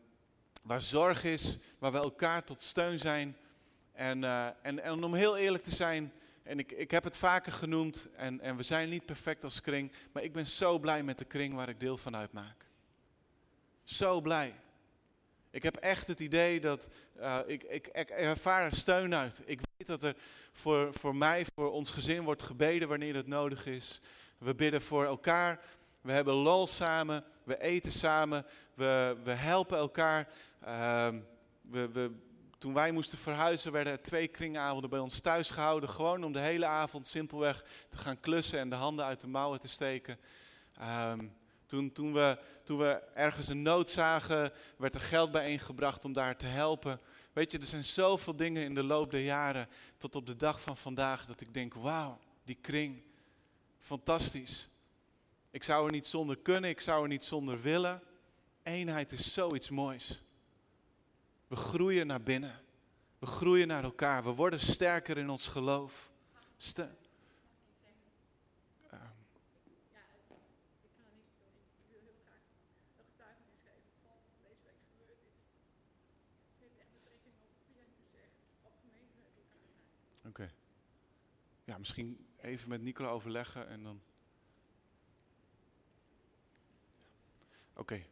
waar 0.62 0.82
zorg 0.82 1.24
is, 1.24 1.58
waar 1.80 1.92
we 1.92 1.98
elkaar 1.98 2.44
tot 2.44 2.62
steun 2.62 3.00
zijn. 3.00 3.38
En, 3.92 4.22
uh, 4.24 4.48
en, 4.62 4.84
en 4.84 5.04
om 5.04 5.14
heel 5.14 5.38
eerlijk 5.38 5.64
te 5.64 5.76
zijn, 5.76 6.14
en 6.50 6.60
ik, 6.60 6.72
ik 6.72 6.92
heb 6.92 7.04
het 7.04 7.18
vaker 7.18 7.52
genoemd, 7.52 8.10
en, 8.16 8.42
en 8.42 8.56
we 8.56 8.64
zijn 8.64 8.90
niet 8.90 9.06
perfect 9.06 9.44
als 9.44 9.62
kring, 9.62 9.92
maar 10.12 10.24
ik 10.24 10.34
ben 10.34 10.48
zo 10.48 10.80
blij 10.80 11.04
met 11.04 11.18
de 11.18 11.26
kring 11.26 11.54
waar 11.54 11.70
ik 11.70 11.80
deel 11.80 11.98
van 11.98 12.16
uitmaak 12.16 12.68
zo 13.90 14.22
blij. 14.22 14.54
Ik 15.52 15.64
heb 15.64 15.76
echt 15.76 16.08
het 16.08 16.20
idee 16.20 16.60
dat 16.60 16.90
uh, 17.20 17.40
ik, 17.46 17.64
ik, 17.64 17.88
ervaar 17.88 18.66
er 18.66 18.74
steun 18.74 19.16
uit. 19.16 19.42
Ik 19.46 19.62
weet 19.78 19.88
dat 19.88 20.04
er 20.04 20.16
voor, 20.52 20.94
voor 20.94 21.16
mij, 21.16 21.46
voor 21.56 21.72
ons 21.72 21.92
gezin 21.92 22.24
wordt 22.24 22.42
gebeden 22.42 22.88
wanneer 22.88 23.16
het 23.16 23.28
nodig 23.28 23.66
is. 23.66 24.02
We 24.38 24.56
bidden 24.56 24.82
voor 24.82 25.06
elkaar. 25.06 25.62
We 26.02 26.12
hebben 26.12 26.34
lol 26.34 26.68
samen. 26.68 27.24
We 27.44 27.62
eten 27.62 27.92
samen. 27.92 28.46
We, 28.74 29.18
we 29.24 29.32
helpen 29.32 29.78
elkaar. 29.78 30.28
Uh, 30.64 31.08
we, 31.62 31.90
we, 31.92 32.12
toen 32.60 32.74
wij 32.74 32.92
moesten 32.92 33.18
verhuizen 33.18 33.72
werden 33.72 33.94
er 33.94 34.02
twee 34.02 34.28
kringavonden 34.28 34.90
bij 34.90 35.00
ons 35.00 35.20
thuis 35.20 35.50
gehouden. 35.50 35.90
Gewoon 35.90 36.24
om 36.24 36.32
de 36.32 36.40
hele 36.40 36.66
avond 36.66 37.08
simpelweg 37.08 37.64
te 37.90 37.98
gaan 37.98 38.20
klussen 38.20 38.60
en 38.60 38.70
de 38.70 38.76
handen 38.76 39.06
uit 39.06 39.22
de 39.22 39.28
mouwen 39.28 39.60
te 39.60 39.68
steken. 39.68 40.20
Um, 40.82 41.34
toen, 41.66 41.92
toen, 41.92 42.14
we, 42.14 42.40
toen 42.64 42.78
we 42.78 43.02
ergens 43.14 43.48
een 43.48 43.62
nood 43.62 43.90
zagen, 43.90 44.52
werd 44.78 44.96
er 44.96 45.02
geld 45.02 45.32
bijeengebracht 45.32 46.06
om 46.06 46.14
daar 46.14 46.38
te 46.38 46.46
helpen. 46.46 47.00
Weet 47.34 47.52
je, 47.52 47.58
er 47.58 47.66
zijn 47.66 47.84
zoveel 47.84 48.36
dingen 48.36 48.64
in 48.64 48.74
de 48.74 48.84
loop 48.84 49.12
der 49.12 49.22
jaren 49.22 49.68
tot 49.98 50.16
op 50.16 50.26
de 50.26 50.36
dag 50.36 50.62
van 50.62 50.78
vandaag 50.78 51.26
dat 51.26 51.42
ik 51.42 51.54
denk, 51.54 51.74
wauw, 51.74 52.20
die 52.44 52.58
kring, 52.62 53.04
fantastisch. 53.80 54.70
Ik 55.52 55.64
zou 55.64 55.86
er 55.86 55.92
niet 55.92 56.08
zonder 56.08 56.38
kunnen, 56.38 56.70
ik 56.70 56.80
zou 56.80 57.02
er 57.02 57.08
niet 57.08 57.24
zonder 57.24 57.62
willen. 57.62 58.02
Eenheid 58.64 59.12
is 59.12 59.34
zoiets 59.34 59.70
moois. 59.70 60.22
We 61.50 61.56
groeien 61.56 62.08
naar 62.08 62.22
binnen. 62.22 62.62
We 63.20 63.26
groeien 63.26 63.68
naar 63.68 63.84
elkaar. 63.84 64.24
We 64.24 64.30
worden 64.30 64.60
sterker 64.60 65.18
in 65.18 65.30
ons 65.30 65.48
geloof. 65.48 66.12
Ster 66.58 66.90
Oké. 80.30 80.52
Ja, 81.64 81.78
misschien 81.78 82.28
even 82.42 82.70
met 82.70 82.82
Nicola 82.82 83.10
overleggen 83.10 83.68
en 83.68 83.84
dan. 83.84 84.02
Oké. 87.74 88.04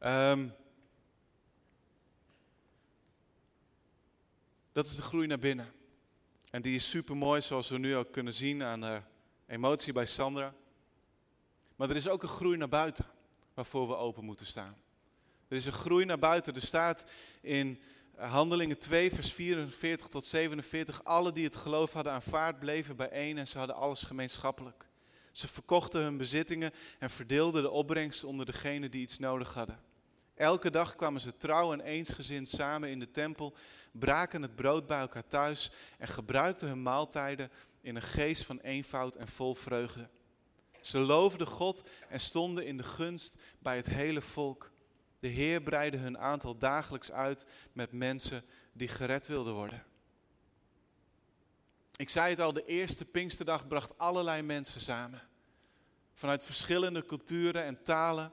Um, 0.00 0.52
dat 4.76 4.86
is 4.86 4.96
de 4.96 5.02
groei 5.02 5.26
naar 5.26 5.38
binnen. 5.38 5.72
En 6.50 6.62
die 6.62 6.74
is 6.74 6.88
super 6.88 7.16
mooi, 7.16 7.40
zoals 7.40 7.68
we 7.68 7.78
nu 7.78 7.96
ook 7.96 8.12
kunnen 8.12 8.34
zien 8.34 8.62
aan 8.62 8.80
de 8.80 9.00
emotie 9.46 9.92
bij 9.92 10.06
Sandra. 10.06 10.54
Maar 11.76 11.90
er 11.90 11.96
is 11.96 12.08
ook 12.08 12.22
een 12.22 12.28
groei 12.28 12.56
naar 12.56 12.68
buiten, 12.68 13.04
waarvoor 13.54 13.88
we 13.88 13.96
open 13.96 14.24
moeten 14.24 14.46
staan. 14.46 14.76
Er 15.48 15.56
is 15.56 15.66
een 15.66 15.72
groei 15.72 16.04
naar 16.04 16.18
buiten. 16.18 16.54
Er 16.54 16.60
staat 16.60 17.06
in 17.40 17.80
Handelingen 18.16 18.78
2, 18.78 19.14
vers 19.14 19.32
44 19.32 20.08
tot 20.08 20.24
47. 20.24 21.04
Alle 21.04 21.32
die 21.32 21.44
het 21.44 21.56
geloof 21.56 21.92
hadden 21.92 22.12
aanvaard 22.12 22.58
bleven 22.58 22.96
bijeen 22.96 23.38
en 23.38 23.46
ze 23.46 23.58
hadden 23.58 23.76
alles 23.76 24.02
gemeenschappelijk. 24.02 24.86
Ze 25.32 25.48
verkochten 25.48 26.02
hun 26.02 26.16
bezittingen 26.16 26.72
en 26.98 27.10
verdeelden 27.10 27.62
de 27.62 27.70
opbrengst 27.70 28.24
onder 28.24 28.46
degenen 28.46 28.90
die 28.90 29.02
iets 29.02 29.18
nodig 29.18 29.54
hadden. 29.54 29.85
Elke 30.36 30.70
dag 30.70 30.96
kwamen 30.96 31.20
ze 31.20 31.36
trouw 31.36 31.72
en 31.72 31.80
eensgezind 31.80 32.48
samen 32.48 32.90
in 32.90 32.98
de 32.98 33.10
tempel, 33.10 33.56
braken 33.92 34.42
het 34.42 34.56
brood 34.56 34.86
bij 34.86 35.00
elkaar 35.00 35.28
thuis 35.28 35.70
en 35.98 36.08
gebruikten 36.08 36.68
hun 36.68 36.82
maaltijden 36.82 37.50
in 37.80 37.96
een 37.96 38.02
geest 38.02 38.44
van 38.44 38.60
eenvoud 38.60 39.16
en 39.16 39.28
vol 39.28 39.54
vreugde. 39.54 40.08
Ze 40.80 40.98
loofden 40.98 41.46
God 41.46 41.88
en 42.08 42.20
stonden 42.20 42.66
in 42.66 42.76
de 42.76 42.82
gunst 42.82 43.36
bij 43.58 43.76
het 43.76 43.86
hele 43.86 44.20
volk. 44.20 44.70
De 45.18 45.28
Heer 45.28 45.62
breidde 45.62 45.98
hun 45.98 46.18
aantal 46.18 46.58
dagelijks 46.58 47.12
uit 47.12 47.46
met 47.72 47.92
mensen 47.92 48.44
die 48.72 48.88
gered 48.88 49.26
wilden 49.26 49.54
worden. 49.54 49.84
Ik 51.96 52.10
zei 52.10 52.30
het 52.30 52.40
al, 52.40 52.52
de 52.52 52.64
eerste 52.64 53.04
Pinksterdag 53.04 53.66
bracht 53.66 53.98
allerlei 53.98 54.42
mensen 54.42 54.80
samen. 54.80 55.22
Vanuit 56.14 56.44
verschillende 56.44 57.04
culturen 57.04 57.64
en 57.64 57.82
talen. 57.82 58.32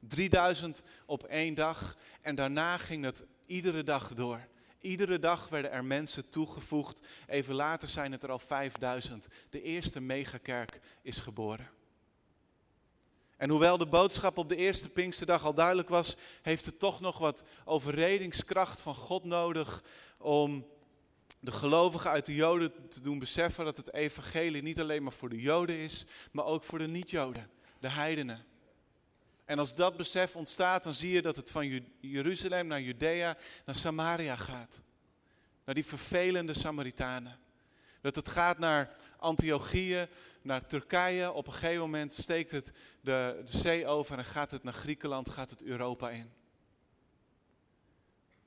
3000 0.00 0.82
op 1.06 1.24
één 1.24 1.54
dag. 1.54 1.96
En 2.20 2.34
daarna 2.34 2.78
ging 2.78 3.04
het 3.04 3.24
iedere 3.46 3.82
dag 3.82 4.14
door. 4.14 4.48
Iedere 4.80 5.18
dag 5.18 5.48
werden 5.48 5.72
er 5.72 5.84
mensen 5.84 6.28
toegevoegd. 6.28 7.06
Even 7.26 7.54
later 7.54 7.88
zijn 7.88 8.12
het 8.12 8.22
er 8.22 8.30
al 8.30 8.38
5000. 8.38 9.28
De 9.50 9.62
eerste 9.62 10.00
megakerk 10.00 10.80
is 11.02 11.18
geboren. 11.18 11.70
En 13.36 13.50
hoewel 13.50 13.78
de 13.78 13.86
boodschap 13.86 14.38
op 14.38 14.48
de 14.48 14.56
eerste 14.56 14.88
Pinksterdag 14.88 15.44
al 15.44 15.54
duidelijk 15.54 15.88
was, 15.88 16.16
heeft 16.42 16.66
het 16.66 16.78
toch 16.78 17.00
nog 17.00 17.18
wat 17.18 17.44
overredingskracht 17.64 18.80
van 18.80 18.94
God 18.94 19.24
nodig 19.24 19.84
om 20.18 20.66
de 21.40 21.52
gelovigen 21.52 22.10
uit 22.10 22.26
de 22.26 22.34
Joden 22.34 22.88
te 22.88 23.00
doen 23.00 23.18
beseffen 23.18 23.64
dat 23.64 23.76
het 23.76 23.94
evangelie 23.94 24.62
niet 24.62 24.80
alleen 24.80 25.02
maar 25.02 25.12
voor 25.12 25.28
de 25.28 25.40
Joden 25.40 25.76
is, 25.76 26.06
maar 26.32 26.44
ook 26.44 26.64
voor 26.64 26.78
de 26.78 26.88
niet-Joden, 26.88 27.50
de 27.80 27.88
heidenen. 27.88 28.44
En 29.48 29.58
als 29.58 29.74
dat 29.74 29.96
besef 29.96 30.36
ontstaat, 30.36 30.84
dan 30.84 30.94
zie 30.94 31.10
je 31.10 31.22
dat 31.22 31.36
het 31.36 31.50
van 31.50 31.82
Jeruzalem 32.00 32.66
naar 32.66 32.80
Judea, 32.80 33.36
naar 33.64 33.74
Samaria 33.74 34.36
gaat. 34.36 34.80
Naar 35.64 35.74
die 35.74 35.84
vervelende 35.84 36.52
Samaritanen. 36.52 37.38
Dat 38.00 38.16
het 38.16 38.28
gaat 38.28 38.58
naar 38.58 38.96
Antiochië, 39.16 40.08
naar 40.42 40.66
Turkije. 40.66 41.32
Op 41.32 41.46
een 41.46 41.52
gegeven 41.52 41.80
moment 41.80 42.12
steekt 42.12 42.50
het 42.50 42.72
de, 43.00 43.42
de 43.44 43.58
zee 43.58 43.86
over 43.86 44.18
en 44.18 44.24
gaat 44.24 44.50
het 44.50 44.62
naar 44.62 44.72
Griekenland, 44.72 45.28
gaat 45.28 45.50
het 45.50 45.62
Europa 45.62 46.10
in. 46.10 46.32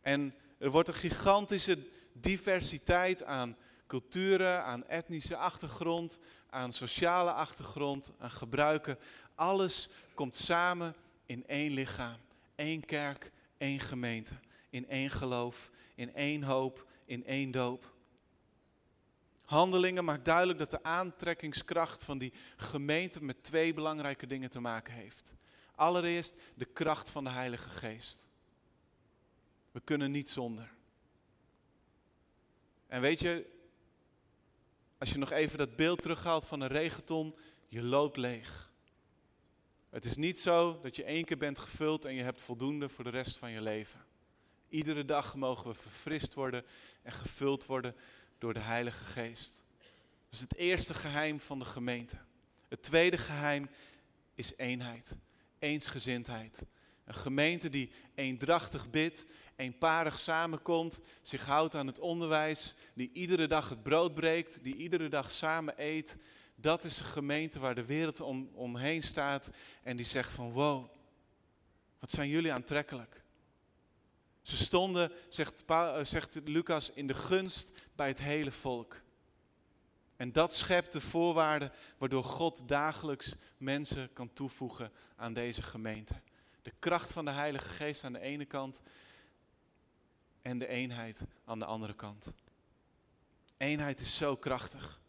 En 0.01 0.35
er 0.57 0.71
wordt 0.71 0.87
een 0.87 0.93
gigantische 0.93 1.77
diversiteit 2.13 3.23
aan 3.23 3.57
culturen, 3.87 4.63
aan 4.63 4.87
etnische 4.87 5.35
achtergrond, 5.35 6.19
aan 6.49 6.73
sociale 6.73 7.31
achtergrond, 7.31 8.11
aan 8.19 8.31
gebruiken. 8.31 8.97
Alles 9.41 9.89
komt 10.13 10.35
samen 10.35 10.95
in 11.25 11.47
één 11.47 11.71
lichaam, 11.71 12.17
één 12.55 12.85
kerk, 12.85 13.31
één 13.57 13.79
gemeente, 13.79 14.33
in 14.69 14.87
één 14.87 15.09
geloof, 15.09 15.71
in 15.95 16.13
één 16.13 16.43
hoop, 16.43 16.87
in 17.05 17.25
één 17.25 17.51
doop. 17.51 17.93
Handelingen 19.45 20.03
maakt 20.03 20.25
duidelijk 20.25 20.59
dat 20.59 20.71
de 20.71 20.83
aantrekkingskracht 20.83 22.03
van 22.03 22.17
die 22.17 22.33
gemeente 22.55 23.23
met 23.23 23.43
twee 23.43 23.73
belangrijke 23.73 24.27
dingen 24.27 24.49
te 24.49 24.59
maken 24.59 24.93
heeft. 24.93 25.33
Allereerst 25.75 26.35
de 26.55 26.65
kracht 26.65 27.09
van 27.09 27.23
de 27.23 27.29
Heilige 27.29 27.69
Geest. 27.69 28.27
We 29.71 29.79
kunnen 29.79 30.11
niet 30.11 30.29
zonder. 30.29 30.71
En 32.87 33.01
weet 33.01 33.19
je, 33.19 33.49
als 34.97 35.11
je 35.11 35.17
nog 35.17 35.31
even 35.31 35.57
dat 35.57 35.75
beeld 35.75 36.01
terughaalt 36.01 36.45
van 36.45 36.61
een 36.61 36.67
regenton, 36.67 37.35
je 37.67 37.81
loopt 37.81 38.17
leeg. 38.17 38.70
Het 39.91 40.05
is 40.05 40.15
niet 40.15 40.39
zo 40.39 40.79
dat 40.81 40.95
je 40.95 41.03
één 41.03 41.25
keer 41.25 41.37
bent 41.37 41.59
gevuld 41.59 42.05
en 42.05 42.13
je 42.13 42.23
hebt 42.23 42.41
voldoende 42.41 42.89
voor 42.89 43.03
de 43.03 43.09
rest 43.09 43.37
van 43.37 43.51
je 43.51 43.61
leven. 43.61 43.99
Iedere 44.69 45.05
dag 45.05 45.35
mogen 45.35 45.69
we 45.69 45.73
verfrist 45.73 46.33
worden 46.33 46.65
en 47.01 47.11
gevuld 47.11 47.65
worden 47.65 47.95
door 48.37 48.53
de 48.53 48.59
Heilige 48.59 49.03
Geest. 49.03 49.65
Dat 50.23 50.33
is 50.33 50.39
het 50.39 50.55
eerste 50.55 50.93
geheim 50.93 51.39
van 51.39 51.59
de 51.59 51.65
gemeente. 51.65 52.17
Het 52.67 52.83
tweede 52.83 53.17
geheim 53.17 53.69
is 54.33 54.53
eenheid, 54.57 55.17
eensgezindheid. 55.59 56.65
Een 57.05 57.15
gemeente 57.15 57.69
die 57.69 57.91
eendrachtig 58.15 58.89
bidt, 58.89 59.25
eenparig 59.55 60.19
samenkomt, 60.19 60.99
zich 61.21 61.45
houdt 61.45 61.75
aan 61.75 61.87
het 61.87 61.99
onderwijs, 61.99 62.75
die 62.93 63.09
iedere 63.13 63.47
dag 63.47 63.69
het 63.69 63.83
brood 63.83 64.13
breekt, 64.13 64.63
die 64.63 64.75
iedere 64.75 65.09
dag 65.09 65.31
samen 65.31 65.73
eet. 65.77 66.17
Dat 66.61 66.83
is 66.83 66.99
een 66.99 67.05
gemeente 67.05 67.59
waar 67.59 67.75
de 67.75 67.85
wereld 67.85 68.19
om, 68.19 68.49
omheen 68.53 69.03
staat 69.03 69.49
en 69.83 69.97
die 69.97 70.05
zegt 70.05 70.31
van 70.31 70.51
wow, 70.51 70.93
wat 71.99 72.11
zijn 72.11 72.29
jullie 72.29 72.53
aantrekkelijk. 72.53 73.23
Ze 74.41 74.57
stonden, 74.57 75.11
zegt, 75.29 75.65
eh, 75.65 76.03
zegt 76.03 76.39
Lucas, 76.43 76.89
in 76.89 77.07
de 77.07 77.13
gunst 77.13 77.71
bij 77.95 78.07
het 78.07 78.21
hele 78.21 78.51
volk. 78.51 79.01
En 80.15 80.31
dat 80.31 80.55
schept 80.55 80.91
de 80.91 81.01
voorwaarden 81.01 81.71
waardoor 81.97 82.23
God 82.23 82.67
dagelijks 82.67 83.35
mensen 83.57 84.13
kan 84.13 84.33
toevoegen 84.33 84.91
aan 85.15 85.33
deze 85.33 85.61
gemeente. 85.61 86.21
De 86.61 86.73
kracht 86.79 87.13
van 87.13 87.25
de 87.25 87.31
Heilige 87.31 87.69
Geest 87.69 88.03
aan 88.03 88.13
de 88.13 88.19
ene 88.19 88.45
kant 88.45 88.81
en 90.41 90.57
de 90.57 90.67
eenheid 90.67 91.19
aan 91.45 91.59
de 91.59 91.65
andere 91.65 91.93
kant. 91.93 92.31
Eenheid 93.57 93.99
is 93.99 94.17
zo 94.17 94.35
krachtig. 94.35 95.01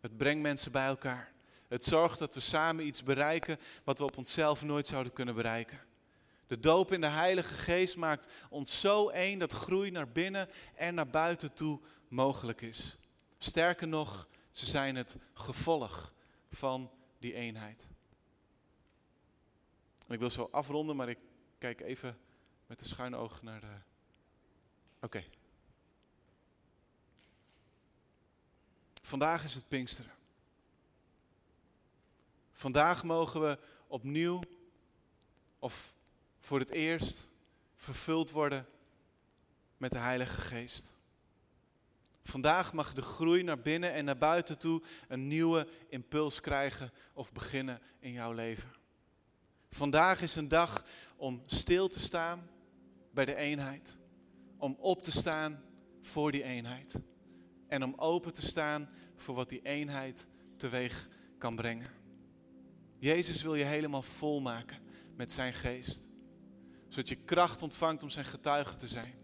Het 0.00 0.16
brengt 0.16 0.42
mensen 0.42 0.72
bij 0.72 0.86
elkaar. 0.86 1.32
Het 1.68 1.84
zorgt 1.84 2.18
dat 2.18 2.34
we 2.34 2.40
samen 2.40 2.86
iets 2.86 3.02
bereiken 3.02 3.58
wat 3.84 3.98
we 3.98 4.04
op 4.04 4.16
onszelf 4.16 4.62
nooit 4.62 4.86
zouden 4.86 5.12
kunnen 5.12 5.34
bereiken. 5.34 5.80
De 6.46 6.60
doop 6.60 6.92
in 6.92 7.00
de 7.00 7.06
Heilige 7.06 7.54
Geest 7.54 7.96
maakt 7.96 8.28
ons 8.50 8.80
zo 8.80 9.08
één 9.08 9.38
dat 9.38 9.52
groei 9.52 9.90
naar 9.90 10.08
binnen 10.08 10.48
en 10.74 10.94
naar 10.94 11.08
buiten 11.08 11.52
toe 11.52 11.80
mogelijk 12.08 12.60
is. 12.60 12.96
Sterker 13.38 13.88
nog, 13.88 14.28
ze 14.50 14.66
zijn 14.66 14.96
het 14.96 15.16
gevolg 15.34 16.12
van 16.50 16.90
die 17.18 17.34
eenheid. 17.34 17.86
En 20.06 20.14
ik 20.14 20.20
wil 20.20 20.30
zo 20.30 20.48
afronden, 20.52 20.96
maar 20.96 21.08
ik 21.08 21.18
kijk 21.58 21.80
even 21.80 22.18
met 22.66 22.78
de 22.78 22.84
schuine 22.84 23.16
oog 23.16 23.42
naar 23.42 23.60
de. 23.60 23.76
Oké. 25.00 25.24
Vandaag 29.08 29.44
is 29.44 29.54
het 29.54 29.68
Pinksteren. 29.68 30.12
Vandaag 32.52 33.04
mogen 33.04 33.40
we 33.40 33.58
opnieuw, 33.86 34.40
of 35.58 35.94
voor 36.40 36.58
het 36.58 36.70
eerst, 36.70 37.30
vervuld 37.76 38.30
worden 38.30 38.66
met 39.76 39.92
de 39.92 39.98
Heilige 39.98 40.40
Geest. 40.40 40.92
Vandaag 42.24 42.72
mag 42.72 42.94
de 42.94 43.02
groei 43.02 43.42
naar 43.42 43.60
binnen 43.60 43.92
en 43.92 44.04
naar 44.04 44.18
buiten 44.18 44.58
toe 44.58 44.82
een 45.08 45.26
nieuwe 45.26 45.68
impuls 45.88 46.40
krijgen 46.40 46.92
of 47.12 47.32
beginnen 47.32 47.80
in 47.98 48.12
jouw 48.12 48.32
leven. 48.32 48.72
Vandaag 49.70 50.22
is 50.22 50.36
een 50.36 50.48
dag 50.48 50.84
om 51.16 51.42
stil 51.46 51.88
te 51.88 52.00
staan 52.00 52.50
bij 53.10 53.24
de 53.24 53.34
eenheid. 53.34 53.98
Om 54.56 54.76
op 54.78 55.02
te 55.02 55.12
staan 55.12 55.62
voor 56.02 56.32
die 56.32 56.42
eenheid. 56.42 57.00
En 57.68 57.84
om 57.84 57.94
open 57.96 58.32
te 58.32 58.42
staan 58.42 58.88
voor 59.16 59.34
wat 59.34 59.48
die 59.48 59.62
eenheid 59.62 60.26
teweeg 60.56 61.08
kan 61.38 61.56
brengen. 61.56 61.90
Jezus 62.98 63.42
wil 63.42 63.54
je 63.54 63.64
helemaal 63.64 64.02
volmaken 64.02 64.78
met 65.16 65.32
zijn 65.32 65.54
geest. 65.54 66.10
Zodat 66.88 67.08
je 67.08 67.24
kracht 67.24 67.62
ontvangt 67.62 68.02
om 68.02 68.10
zijn 68.10 68.24
getuige 68.24 68.76
te 68.76 68.88
zijn. 68.88 69.14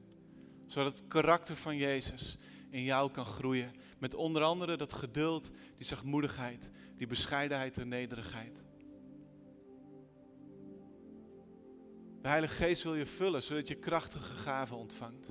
Zodat 0.66 0.98
het 0.98 1.08
karakter 1.08 1.56
van 1.56 1.76
Jezus 1.76 2.36
in 2.70 2.82
jou 2.82 3.10
kan 3.10 3.24
groeien. 3.24 3.72
Met 3.98 4.14
onder 4.14 4.42
andere 4.42 4.76
dat 4.76 4.92
geduld, 4.92 5.50
die 5.76 5.86
zachtmoedigheid, 5.86 6.70
die 6.96 7.06
bescheidenheid 7.06 7.78
en 7.78 7.88
nederigheid. 7.88 8.62
De 12.22 12.28
Heilige 12.28 12.54
Geest 12.54 12.82
wil 12.82 12.94
je 12.94 13.06
vullen, 13.06 13.42
zodat 13.42 13.68
je 13.68 13.74
krachtige 13.74 14.34
gaven 14.34 14.76
ontvangt 14.76 15.30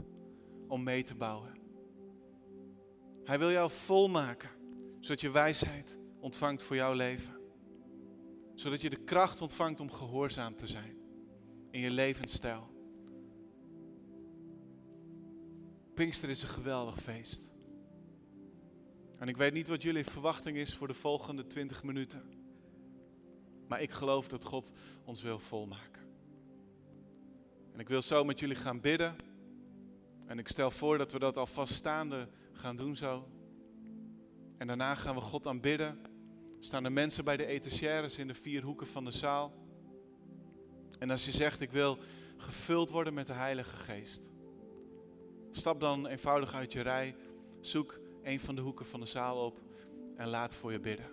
om 0.68 0.84
mee 0.84 1.04
te 1.04 1.16
bouwen. 1.16 1.63
Hij 3.24 3.40
wil 3.40 3.52
jou 3.52 3.72
volmaken, 3.72 4.50
zodat 5.00 5.22
je 5.22 5.32
wijsheid 5.32 6.00
ontvangt 6.20 6.64
voor 6.64 6.76
jouw 6.76 6.94
leven. 6.94 7.42
Zodat 8.56 8.82
je 8.82 8.90
de 8.90 9.04
kracht 9.04 9.42
ontvangt 9.42 9.80
om 9.80 9.92
gehoorzaam 9.92 10.56
te 10.56 10.68
zijn 10.68 10.98
in 11.72 11.80
je 11.80 11.92
levensstijl. 11.92 12.72
Pinkster 15.94 16.30
is 16.30 16.42
een 16.42 16.50
geweldig 16.50 17.02
feest. 17.02 17.52
En 19.20 19.28
ik 19.28 19.38
weet 19.38 19.54
niet 19.54 19.68
wat 19.68 19.82
jullie 19.82 20.04
verwachting 20.04 20.58
is 20.58 20.74
voor 20.76 20.88
de 20.88 20.94
volgende 20.94 21.48
20 21.48 21.84
minuten. 21.84 22.24
Maar 23.68 23.82
ik 23.82 23.92
geloof 23.92 24.28
dat 24.28 24.46
God 24.46 24.72
ons 25.04 25.22
wil 25.22 25.40
volmaken. 25.40 26.02
En 27.74 27.80
ik 27.80 27.88
wil 27.88 28.02
zo 28.02 28.24
met 28.24 28.40
jullie 28.40 28.56
gaan 28.56 28.82
bidden. 28.82 29.16
En 30.34 30.40
ik 30.40 30.48
stel 30.48 30.72
voor 30.72 30.98
dat 30.98 31.12
we 31.12 31.20
dat 31.20 31.38
alvast 31.38 31.74
staande 31.74 32.28
gaan 32.52 32.76
doen 32.76 32.96
zo. 32.96 33.28
En 34.58 34.68
daarna 34.68 34.96
gaan 34.96 35.16
we 35.16 35.22
God 35.22 35.48
aanbidden. 35.48 36.00
Staan 36.60 36.84
de 36.84 36.90
mensen 36.90 37.24
bij 37.24 37.38
de 37.38 37.46
etagères 37.46 38.18
in 38.18 38.28
de 38.28 38.34
vier 38.34 38.64
hoeken 38.64 38.88
van 38.88 39.06
de 39.06 39.12
zaal. 39.12 39.54
En 41.00 41.10
als 41.10 41.26
je 41.26 41.32
zegt, 41.32 41.62
ik 41.62 41.72
wil 41.72 41.98
gevuld 42.38 42.90
worden 42.90 43.14
met 43.14 43.28
de 43.28 43.34
Heilige 43.34 43.76
Geest. 43.76 44.32
Stap 45.52 45.80
dan 45.80 46.08
eenvoudig 46.08 46.54
uit 46.54 46.74
je 46.74 46.82
rij. 46.82 47.16
Zoek 47.62 48.00
een 48.24 48.40
van 48.40 48.56
de 48.56 48.62
hoeken 48.62 48.86
van 48.86 49.00
de 49.00 49.06
zaal 49.06 49.46
op 49.46 49.62
en 50.16 50.28
laat 50.28 50.56
voor 50.56 50.72
je 50.72 50.80
bidden. 50.80 51.12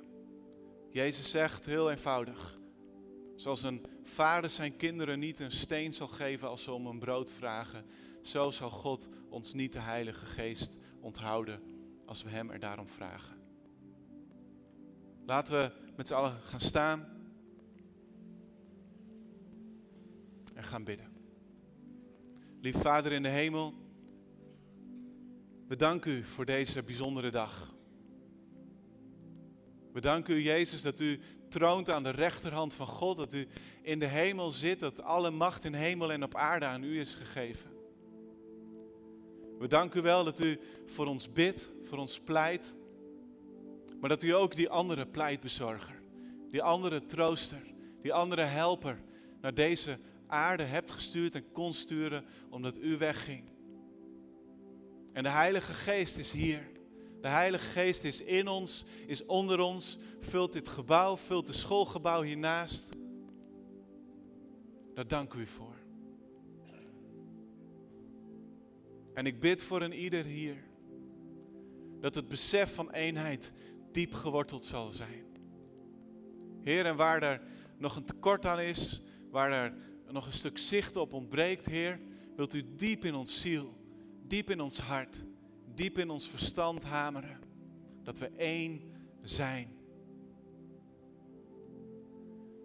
Jezus 0.90 1.30
zegt 1.30 1.66
heel 1.66 1.90
eenvoudig. 1.90 2.58
Zoals 3.36 3.62
een 3.62 3.86
vader 4.04 4.50
zijn 4.50 4.76
kinderen 4.76 5.18
niet 5.18 5.40
een 5.40 5.52
steen 5.52 5.94
zal 5.94 6.08
geven 6.08 6.48
als 6.48 6.62
ze 6.62 6.72
om 6.72 6.86
een 6.86 6.98
brood 6.98 7.32
vragen, 7.32 7.84
zo 8.22 8.50
zal 8.50 8.70
God 8.70 9.08
ons 9.28 9.52
niet 9.52 9.72
de 9.72 9.80
Heilige 9.80 10.26
Geest 10.26 10.78
onthouden 11.00 11.62
als 12.06 12.22
we 12.22 12.30
Hem 12.30 12.50
er 12.50 12.58
daarom 12.58 12.88
vragen. 12.88 13.38
Laten 15.26 15.60
we 15.60 15.72
met 15.96 16.06
z'n 16.06 16.14
allen 16.14 16.40
gaan 16.42 16.60
staan 16.60 17.08
en 20.54 20.64
gaan 20.64 20.84
bidden. 20.84 21.12
Lief 22.60 22.76
Vader 22.76 23.12
in 23.12 23.22
de 23.22 23.28
hemel, 23.28 23.74
we 25.68 25.76
danken 25.76 26.12
u 26.12 26.24
voor 26.24 26.44
deze 26.44 26.82
bijzondere 26.82 27.30
dag. 27.30 27.74
We 29.92 30.00
danken 30.00 30.34
u, 30.34 30.42
Jezus, 30.42 30.82
dat 30.82 31.00
u 31.00 31.20
troont 31.48 31.90
aan 31.90 32.02
de 32.02 32.10
rechterhand 32.10 32.74
van 32.74 32.86
God, 32.86 33.16
dat 33.16 33.32
u 33.32 33.48
in 33.82 33.98
de 33.98 34.06
hemel 34.06 34.50
zit, 34.50 34.80
dat 34.80 35.02
alle 35.02 35.30
macht 35.30 35.64
in 35.64 35.74
hemel 35.74 36.12
en 36.12 36.22
op 36.22 36.34
aarde 36.34 36.66
aan 36.66 36.82
u 36.82 37.00
is 37.00 37.14
gegeven. 37.14 37.69
We 39.60 39.68
danken 39.68 40.00
u 40.00 40.02
wel 40.02 40.24
dat 40.24 40.40
u 40.40 40.60
voor 40.86 41.06
ons 41.06 41.32
bidt, 41.32 41.70
voor 41.82 41.98
ons 41.98 42.20
pleit, 42.20 42.74
maar 44.00 44.08
dat 44.08 44.22
u 44.22 44.30
ook 44.34 44.56
die 44.56 44.68
andere 44.68 45.06
pleitbezorger, 45.06 46.02
die 46.50 46.62
andere 46.62 47.04
trooster, 47.04 47.62
die 48.02 48.12
andere 48.12 48.42
helper 48.42 49.02
naar 49.40 49.54
deze 49.54 49.98
aarde 50.26 50.62
hebt 50.62 50.90
gestuurd 50.90 51.34
en 51.34 51.52
kon 51.52 51.72
sturen 51.72 52.24
omdat 52.50 52.78
u 52.78 52.96
wegging. 52.96 53.44
En 55.12 55.22
de 55.22 55.28
Heilige 55.28 55.72
Geest 55.72 56.16
is 56.16 56.32
hier. 56.32 56.70
De 57.20 57.28
Heilige 57.28 57.66
Geest 57.66 58.04
is 58.04 58.20
in 58.20 58.48
ons, 58.48 58.84
is 59.06 59.26
onder 59.26 59.60
ons, 59.60 59.98
vult 60.18 60.52
dit 60.52 60.68
gebouw, 60.68 61.16
vult 61.16 61.46
het 61.46 61.56
schoolgebouw 61.56 62.22
hiernaast. 62.22 62.88
Daar 64.94 65.08
dank 65.08 65.34
u 65.34 65.46
voor. 65.46 65.79
En 69.14 69.26
ik 69.26 69.40
bid 69.40 69.62
voor 69.62 69.82
een 69.82 69.92
ieder 69.92 70.24
hier 70.24 70.68
dat 72.00 72.14
het 72.14 72.28
besef 72.28 72.74
van 72.74 72.90
eenheid 72.90 73.52
diep 73.92 74.12
geworteld 74.12 74.64
zal 74.64 74.90
zijn. 74.90 75.24
Heer, 76.62 76.86
en 76.86 76.96
waar 76.96 77.22
er 77.22 77.40
nog 77.78 77.96
een 77.96 78.04
tekort 78.04 78.46
aan 78.46 78.60
is, 78.60 79.02
waar 79.30 79.52
er 79.52 79.74
nog 80.12 80.26
een 80.26 80.32
stuk 80.32 80.58
zicht 80.58 80.96
op 80.96 81.12
ontbreekt, 81.12 81.66
Heer, 81.66 82.00
wilt 82.36 82.54
u 82.54 82.64
diep 82.76 83.04
in 83.04 83.14
ons 83.14 83.40
ziel, 83.40 83.74
diep 84.26 84.50
in 84.50 84.60
ons 84.60 84.80
hart, 84.80 85.24
diep 85.74 85.98
in 85.98 86.10
ons 86.10 86.28
verstand 86.28 86.84
hameren. 86.84 87.38
Dat 88.02 88.18
we 88.18 88.30
één 88.36 88.82
zijn. 89.22 89.78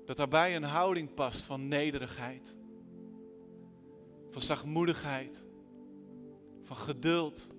Dat 0.05 0.17
daarbij 0.17 0.55
een 0.55 0.63
houding 0.63 1.13
past 1.13 1.45
van 1.45 1.67
nederigheid, 1.67 2.57
van 4.29 4.41
zachtmoedigheid, 4.41 5.44
van 6.65 6.75
geduld, 6.75 7.49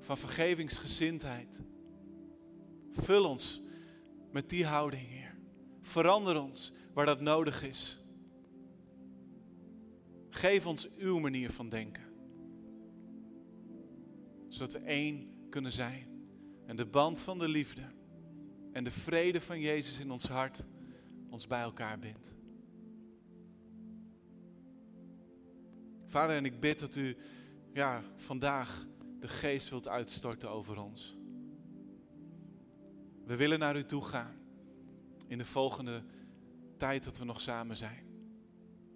van 0.00 0.18
vergevingsgezindheid. 0.18 1.60
Vul 2.92 3.24
ons 3.24 3.62
met 4.30 4.50
die 4.50 4.66
houding, 4.66 5.08
Heer. 5.08 5.36
Verander 5.82 6.40
ons 6.40 6.72
waar 6.94 7.06
dat 7.06 7.20
nodig 7.20 7.62
is. 7.62 8.04
Geef 10.30 10.66
ons 10.66 10.88
uw 10.96 11.18
manier 11.18 11.50
van 11.50 11.68
denken. 11.68 12.02
Zodat 14.48 14.72
we 14.72 14.78
één 14.78 15.30
kunnen 15.50 15.72
zijn. 15.72 16.06
En 16.66 16.76
de 16.76 16.86
band 16.86 17.20
van 17.20 17.38
de 17.38 17.48
liefde 17.48 17.82
en 18.72 18.84
de 18.84 18.90
vrede 18.90 19.40
van 19.40 19.60
Jezus 19.60 20.00
in 20.00 20.10
ons 20.10 20.28
hart 20.28 20.66
ons 21.30 21.46
bij 21.46 21.60
elkaar 21.60 21.98
bindt. 21.98 22.32
Vader, 26.06 26.36
en 26.36 26.44
ik 26.44 26.60
bid 26.60 26.78
dat 26.78 26.94
u 26.94 27.16
ja, 27.72 28.02
vandaag 28.16 28.86
de 29.20 29.28
geest 29.28 29.68
wilt 29.68 29.88
uitstorten 29.88 30.50
over 30.50 30.82
ons. 30.82 31.16
We 33.24 33.36
willen 33.36 33.58
naar 33.58 33.76
u 33.76 33.84
toe 33.84 34.04
gaan 34.04 34.36
in 35.26 35.38
de 35.38 35.44
volgende 35.44 36.02
tijd 36.76 37.04
dat 37.04 37.18
we 37.18 37.24
nog 37.24 37.40
samen 37.40 37.76
zijn. 37.76 38.06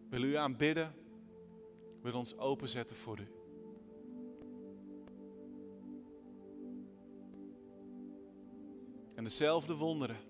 We 0.03 0.09
willen 0.09 0.29
u 0.29 0.35
aanbidden, 0.35 0.95
we 1.95 2.03
willen 2.03 2.19
ons 2.19 2.37
openzetten 2.37 2.97
voor 2.97 3.21
u. 3.21 3.27
En 9.15 9.25
dezelfde 9.25 9.75
wonderen, 9.75 10.21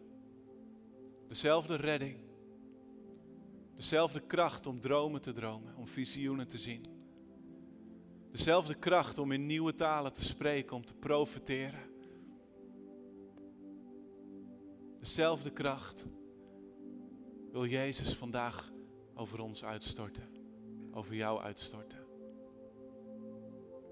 dezelfde 1.28 1.76
redding, 1.76 2.18
dezelfde 3.74 4.20
kracht 4.20 4.66
om 4.66 4.80
dromen 4.80 5.20
te 5.20 5.32
dromen, 5.32 5.76
om 5.76 5.88
visioenen 5.88 6.48
te 6.48 6.58
zien. 6.58 7.01
Dezelfde 8.32 8.74
kracht 8.74 9.18
om 9.18 9.32
in 9.32 9.46
nieuwe 9.46 9.74
talen 9.74 10.12
te 10.12 10.24
spreken, 10.24 10.76
om 10.76 10.84
te 10.84 10.94
profiteren. 10.94 11.90
Dezelfde 14.98 15.50
kracht 15.50 16.06
wil 17.50 17.66
Jezus 17.66 18.14
vandaag 18.14 18.72
over 19.14 19.40
ons 19.40 19.64
uitstorten, 19.64 20.28
over 20.90 21.14
jou 21.14 21.40
uitstorten. 21.40 22.06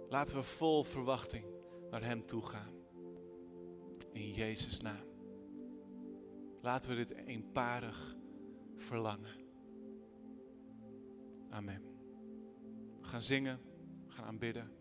Laten 0.08 0.36
we 0.36 0.42
vol 0.42 0.82
verwachting 0.82 1.44
naar 1.90 2.04
Hem 2.04 2.26
toe 2.26 2.42
gaan. 2.42 2.74
In 4.12 4.32
Jezus' 4.32 4.80
naam. 4.80 5.06
Laten 6.60 6.90
we 6.90 6.96
dit 6.96 7.14
eenparig 7.14 8.14
verlangen. 8.76 9.34
Amen. 11.50 11.82
We 13.00 13.06
gaan 13.06 13.22
zingen, 13.22 13.60
gaan 14.20 14.28
aanbidden. 14.28 14.79